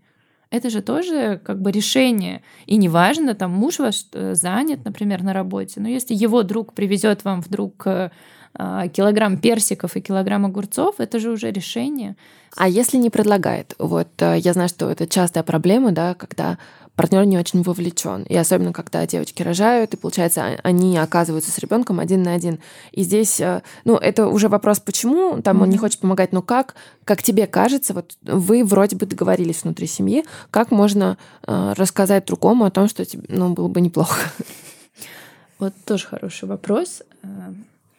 [0.56, 2.42] это же тоже как бы решение.
[2.66, 7.26] И неважно, там муж ваш э, занят, например, на работе, но если его друг привезет
[7.26, 8.10] вам вдруг э,
[8.58, 12.16] а, килограмм персиков и килограмм огурцов, это же уже решение.
[12.56, 13.76] А если не предлагает?
[13.80, 16.58] Вот э, я знаю, что это частая проблема, да, когда
[16.96, 18.24] партнер не очень вовлечен.
[18.24, 22.60] И особенно, когда девочки рожают, и получается, а, они оказываются с ребенком один на один.
[22.92, 25.64] И здесь, э, ну, это уже вопрос, почему там mm-hmm.
[25.64, 29.88] он не хочет помогать, но как, как тебе кажется, вот вы вроде бы договорились внутри
[29.88, 34.22] семьи, как можно э, рассказать другому о том, что тебе, ну, было бы неплохо?
[35.58, 37.02] Вот тоже хороший вопрос.
[37.24, 37.28] Э,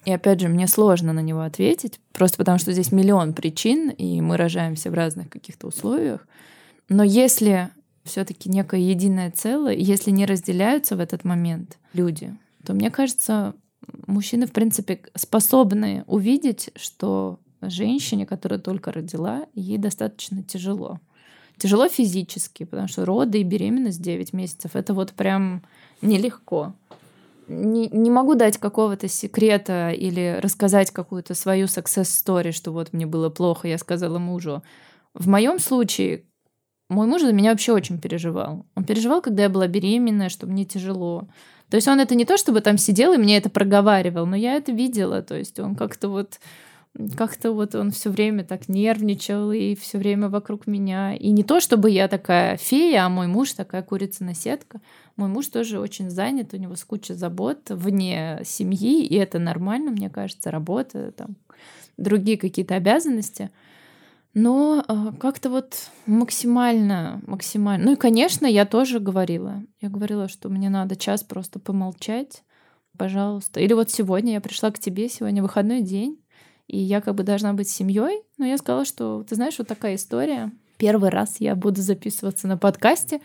[0.04, 4.20] и опять же, мне сложно на него ответить, просто потому что здесь миллион причин, и
[4.20, 6.26] мы рожаемся в разных каких-то условиях.
[6.88, 7.70] Но если
[8.06, 13.54] все-таки некое единое целое, если не разделяются в этот момент люди, то мне кажется,
[14.06, 21.00] мужчины, в принципе, способны увидеть, что женщине, которая только родила, ей достаточно тяжело.
[21.58, 25.62] Тяжело физически, потому что роды и беременность 9 месяцев это вот прям
[26.02, 26.74] нелегко.
[27.48, 33.06] Не, не могу дать какого-то секрета или рассказать какую-то свою success story, что вот мне
[33.06, 34.62] было плохо, я сказала мужу.
[35.14, 36.24] В моем случае
[36.88, 38.66] мой муж за меня вообще очень переживал.
[38.74, 41.28] Он переживал, когда я была беременная, что мне тяжело.
[41.70, 44.54] То есть он это не то, чтобы там сидел и мне это проговаривал, но я
[44.54, 45.22] это видела.
[45.22, 46.38] То есть он как-то вот
[47.16, 51.14] как-то вот он все время так нервничал и все время вокруг меня.
[51.14, 54.80] И не то, чтобы я такая фея, а мой муж такая курица на сетка.
[55.16, 59.90] Мой муж тоже очень занят, у него с кучей забот вне семьи, и это нормально,
[59.90, 61.36] мне кажется, работа, там,
[61.96, 63.50] другие какие-то обязанности
[64.36, 67.86] но э, как-то вот максимально, максимально.
[67.86, 69.62] Ну и, конечно, я тоже говорила.
[69.80, 72.42] Я говорила, что мне надо час просто помолчать,
[72.98, 73.60] пожалуйста.
[73.60, 76.22] Или вот сегодня я пришла к тебе, сегодня выходной день,
[76.66, 79.94] и я как бы должна быть семьей, но я сказала, что, ты знаешь, вот такая
[79.94, 80.52] история.
[80.76, 83.22] Первый раз я буду записываться на подкасте.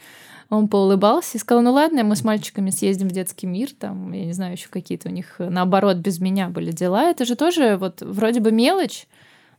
[0.50, 4.26] Он поулыбался и сказал, ну ладно, мы с мальчиками съездим в детский мир, там, я
[4.26, 7.10] не знаю, еще какие-то у них, наоборот, без меня были дела.
[7.10, 9.08] Это же тоже вот вроде бы мелочь,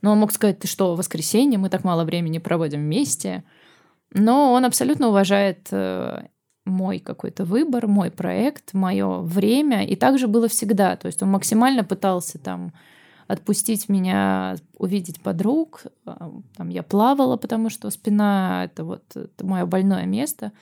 [0.03, 3.45] но он мог сказать, ты что, воскресенье, мы так мало времени проводим вместе.
[4.13, 6.27] Но он абсолютно уважает э,
[6.67, 9.87] мой какой-то выбор, мой проект, мое время.
[9.87, 10.97] И так же было всегда.
[10.97, 12.73] То есть он максимально пытался там
[13.29, 15.85] отпустить меня, увидеть подруг.
[16.05, 20.53] А, там я плавала, потому что спина— это вот это мое больное место.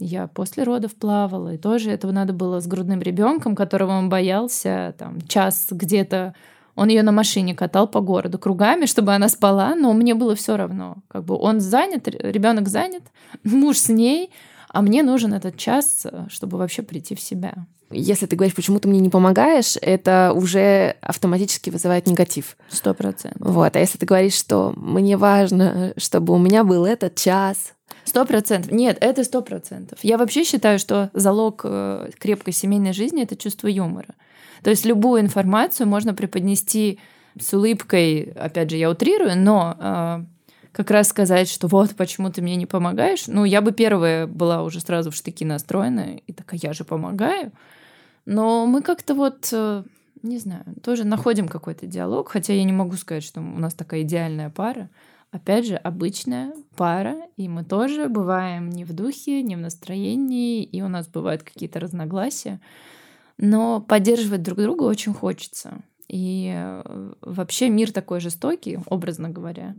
[0.00, 4.94] Я после родов плавала, и тоже этого надо было с грудным ребенком, которого он боялся,
[4.96, 6.34] там час где-то
[6.78, 10.56] Он ее на машине катал по городу кругами, чтобы она спала, но мне было все
[10.56, 10.98] равно.
[11.08, 13.02] Как бы он занят, ребенок занят,
[13.42, 14.30] муж с ней,
[14.68, 17.66] а мне нужен этот час, чтобы вообще прийти в себя.
[17.90, 22.56] Если ты говоришь, почему ты мне не помогаешь, это уже автоматически вызывает негатив.
[22.68, 23.40] Сто процентов.
[23.40, 23.74] Вот.
[23.74, 27.72] А если ты говоришь, что мне важно, чтобы у меня был этот час,
[28.04, 28.72] Сто процентов.
[28.72, 29.98] Нет, это сто процентов.
[30.02, 34.14] Я вообще считаю, что залог э, крепкой семейной жизни— это чувство юмора.
[34.62, 36.98] То есть любую информацию можно преподнести
[37.38, 40.24] с улыбкой, опять же, я утрирую, но э,
[40.72, 44.62] как раз сказать, что вот почему ты мне не помогаешь, ну, я бы первая была
[44.62, 47.52] уже сразу в штыки настроена, и такая, я же помогаю.
[48.26, 49.84] Но мы как-то вот, э,
[50.22, 54.02] не знаю, тоже находим какой-то диалог, хотя я не могу сказать, что у нас такая
[54.02, 54.90] идеальная пара.
[55.30, 60.80] Опять же, обычная пара, и мы тоже бываем не в духе, не в настроении, и
[60.80, 62.60] у нас бывают какие-то разногласия,
[63.38, 65.78] но поддерживать друг друга очень хочется.
[66.08, 69.74] И э, вообще мир такой жестокий, образно говоря,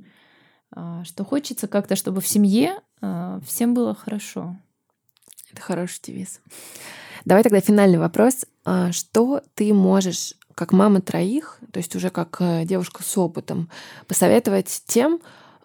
[0.72, 4.56] а, что хочется как-то, чтобы в семье а, всем было хорошо.
[5.52, 6.42] Это хороший девиз.
[7.26, 8.46] Давай тогда финальный вопрос.
[8.66, 13.70] А, что ты можешь как мама троих, то есть уже как э, девушка с опытом,
[14.08, 15.22] посоветовать тем,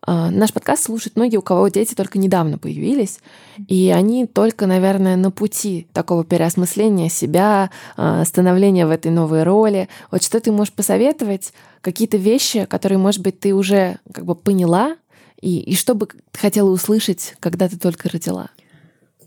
[0.06, 3.20] Наш подкаст слушают многие, у кого дети только недавно появились,
[3.68, 9.88] и они только, наверное, на пути такого переосмысления себя, а, становления в этой новой роли.
[10.10, 14.96] Вот что ты можешь посоветовать, какие-то вещи, которые, может быть, ты уже как бы поняла,
[15.40, 18.48] и, и что бы хотела услышать, когда ты только родила?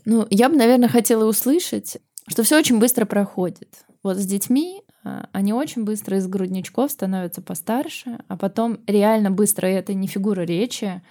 [0.04, 1.98] Ну, я бы, наверное, хотела услышать,
[2.28, 3.68] что все очень быстро проходит.
[4.08, 9.70] Вот с детьми а, они очень быстро из грудничков становятся постарше, а потом реально быстро,
[9.70, 11.02] и это не фигура речи.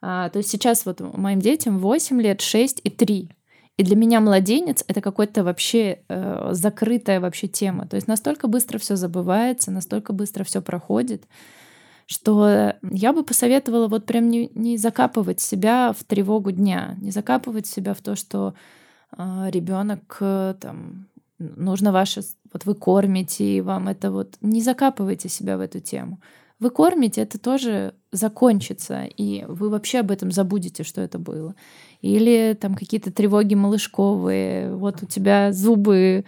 [0.00, 3.28] А, то есть сейчас вот моим детям 8 лет, 6 и 3.
[3.76, 7.88] И для меня младенец это какой-то вообще э, закрытая вообще тема.
[7.88, 11.24] То есть настолько быстро все забывается, настолько быстро все проходит,
[12.06, 17.66] что я бы посоветовала вот прям не, не закапывать себя в тревогу дня, не закапывать
[17.66, 18.54] себя в то, что
[19.18, 22.22] э, ребенок э, там нужно ваше,
[22.54, 26.20] вот вы кормите, и вам это вот, не закапывайте себя в эту тему.
[26.60, 31.56] Вы кормите, это тоже закончится, и вы вообще об этом забудете, что это было.
[32.00, 36.24] Или там какие-то тревоги малышковые, вот у тебя зубы,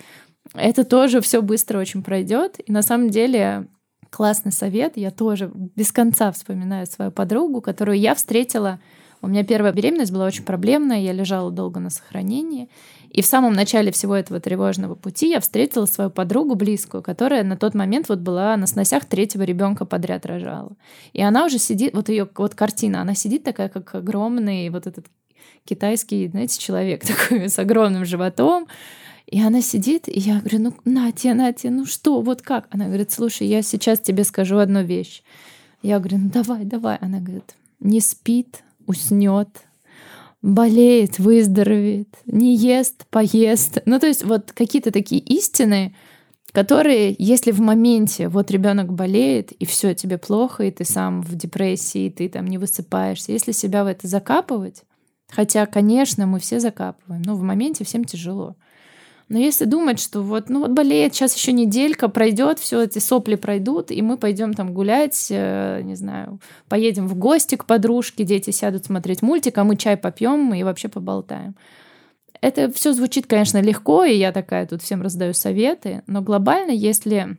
[0.53, 2.57] это тоже все быстро очень пройдет.
[2.67, 3.69] И на самом деле
[4.11, 8.81] классный совет, я тоже без конца вспоминаю свою подругу, которую я встретила
[9.23, 12.69] у меня первая беременность была очень проблемная, я лежала долго на сохранении.
[13.17, 17.57] И в самом начале всего этого тревожного пути я встретила свою подругу близкую, которая на
[17.57, 20.73] тот момент вот была на сносях третьего ребенка подряд рожала.
[21.15, 25.07] И она уже сидит, вот ее вот картина, она сидит такая, как огромный вот этот
[25.65, 28.67] китайский, знаете, человек такой с огромным животом,
[29.27, 32.69] и она сидит, и я говорю, ну, Натя, Натя, ну что, вот как?
[32.71, 35.23] Она говорит, слушай, я сейчас тебе скажу одну вещь.
[35.81, 36.99] Я говорю, ну давай, давай.
[37.01, 39.49] Она говорит, не спит, уснет,
[40.47, 43.79] болеет, выздоровеет, не ест, поест.
[43.85, 45.95] Ну, то есть вот какие-то такие истины,
[46.53, 51.35] которые, если в моменте вот ребенок болеет, и все тебе плохо, и ты сам в
[51.35, 54.85] депрессии, и ты там не высыпаешься, если себя в это закапывать,
[55.29, 58.55] хотя, конечно, мы все закапываем, но в моменте всем тяжело.
[59.29, 63.35] Но если думать, что вот, ну вот болеет, сейчас еще неделька пройдет, все эти сопли
[63.35, 68.51] пройдут, и мы пойдем там гулять, э, не знаю, поедем в гости к подружке, дети
[68.51, 71.57] сядут смотреть мультик, а мы чай попьем и вообще поболтаем.
[72.41, 77.37] Это все звучит, конечно, легко, и я такая тут всем раздаю советы, но глобально, если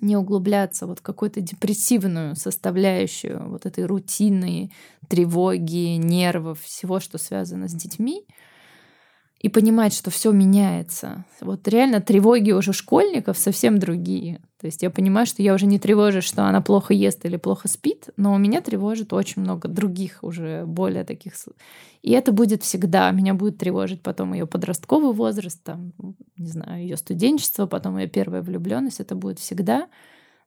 [0.00, 4.72] не углубляться вот в какую-то депрессивную составляющую вот этой рутины,
[5.08, 8.24] тревоги, нервов, всего, что связано с детьми,
[9.42, 11.24] и понимать, что все меняется.
[11.40, 14.40] Вот реально тревоги уже школьников совсем другие.
[14.60, 17.66] То есть я понимаю, что я уже не тревожусь, что она плохо ест или плохо
[17.66, 21.34] спит, но у меня тревожит очень много других уже более таких.
[22.02, 23.10] И это будет всегда.
[23.10, 25.92] Меня будет тревожить потом ее подростковый возраст, там,
[26.36, 29.00] не знаю, ее студенчество, потом ее первая влюбленность.
[29.00, 29.88] Это будет всегда.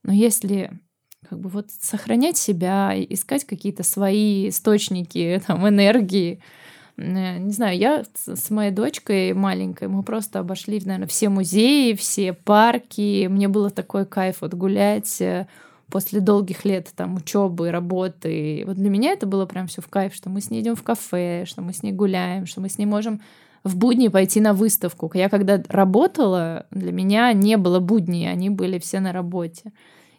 [0.04, 0.72] Но если
[1.30, 6.42] как бы вот сохранять себя, искать какие-то свои источники там, энергии,
[6.98, 13.28] не знаю, я с моей дочкой маленькой, мы просто обошли, наверное, все музеи, все парки.
[13.28, 15.48] Мне было такой кайф вот гулять э,
[15.90, 18.64] после долгих лет там учебы, работы.
[18.66, 20.84] Вот для меня это было прям все в кайф, что мы с ней идем в
[20.84, 23.22] кафе, что мы с ней гуляем, что мы с ней можем
[23.66, 25.12] в будни пойти на выставку.
[25.14, 29.74] Я когда работала, для меня не было будней, они были все на работе.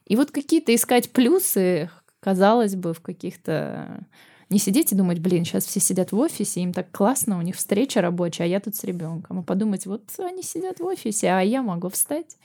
[0.04, 1.88] И вот какие-то искать плюсы,
[2.20, 4.00] казалось бы, в каких-то
[4.48, 7.56] не сидеть и думать, блин, сейчас все сидят в офисе, им так классно, у них
[7.56, 9.40] встреча рабочая, а я тут с ребенком.
[9.40, 12.36] А подумать, вот они сидят в офисе, а я могу встать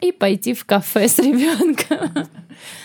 [0.00, 2.28] и пойти в кафе с ребенком.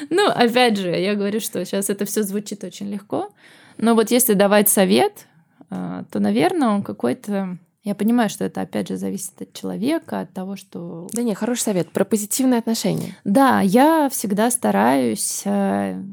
[0.10, 3.30] Ну, опять же, я говорю, что сейчас это все звучит очень легко,
[3.78, 5.28] но вот если давать совет,
[5.70, 10.34] а, то, наверное, он какой-то я понимаю, что это, опять же, зависит от человека, от
[10.34, 11.08] того, что...
[11.14, 13.16] Да не, хороший совет про позитивные отношения.
[13.24, 16.04] Да, я всегда стараюсь, э,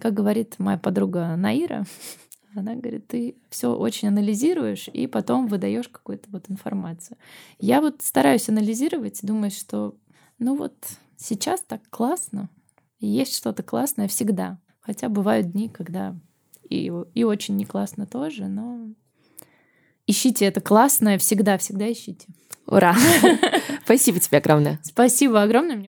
[0.00, 1.84] как говорит моя подруга Наира,
[2.54, 7.16] она говорит, ты все очень анализируешь и потом выдаешь какую-то вот информацию.
[7.58, 9.96] Я вот стараюсь анализировать, думаю, что
[10.38, 10.74] ну вот
[11.16, 12.48] сейчас так классно,
[13.00, 14.58] есть что-то классное всегда.
[14.80, 16.16] Хотя бывают дни, когда
[16.68, 18.88] и, и очень не классно тоже, но
[20.06, 22.26] ищите это классное, всегда-всегда ищите.
[22.66, 22.94] Ура!
[23.84, 24.80] Спасибо тебе огромное.
[24.82, 25.86] Спасибо огромное.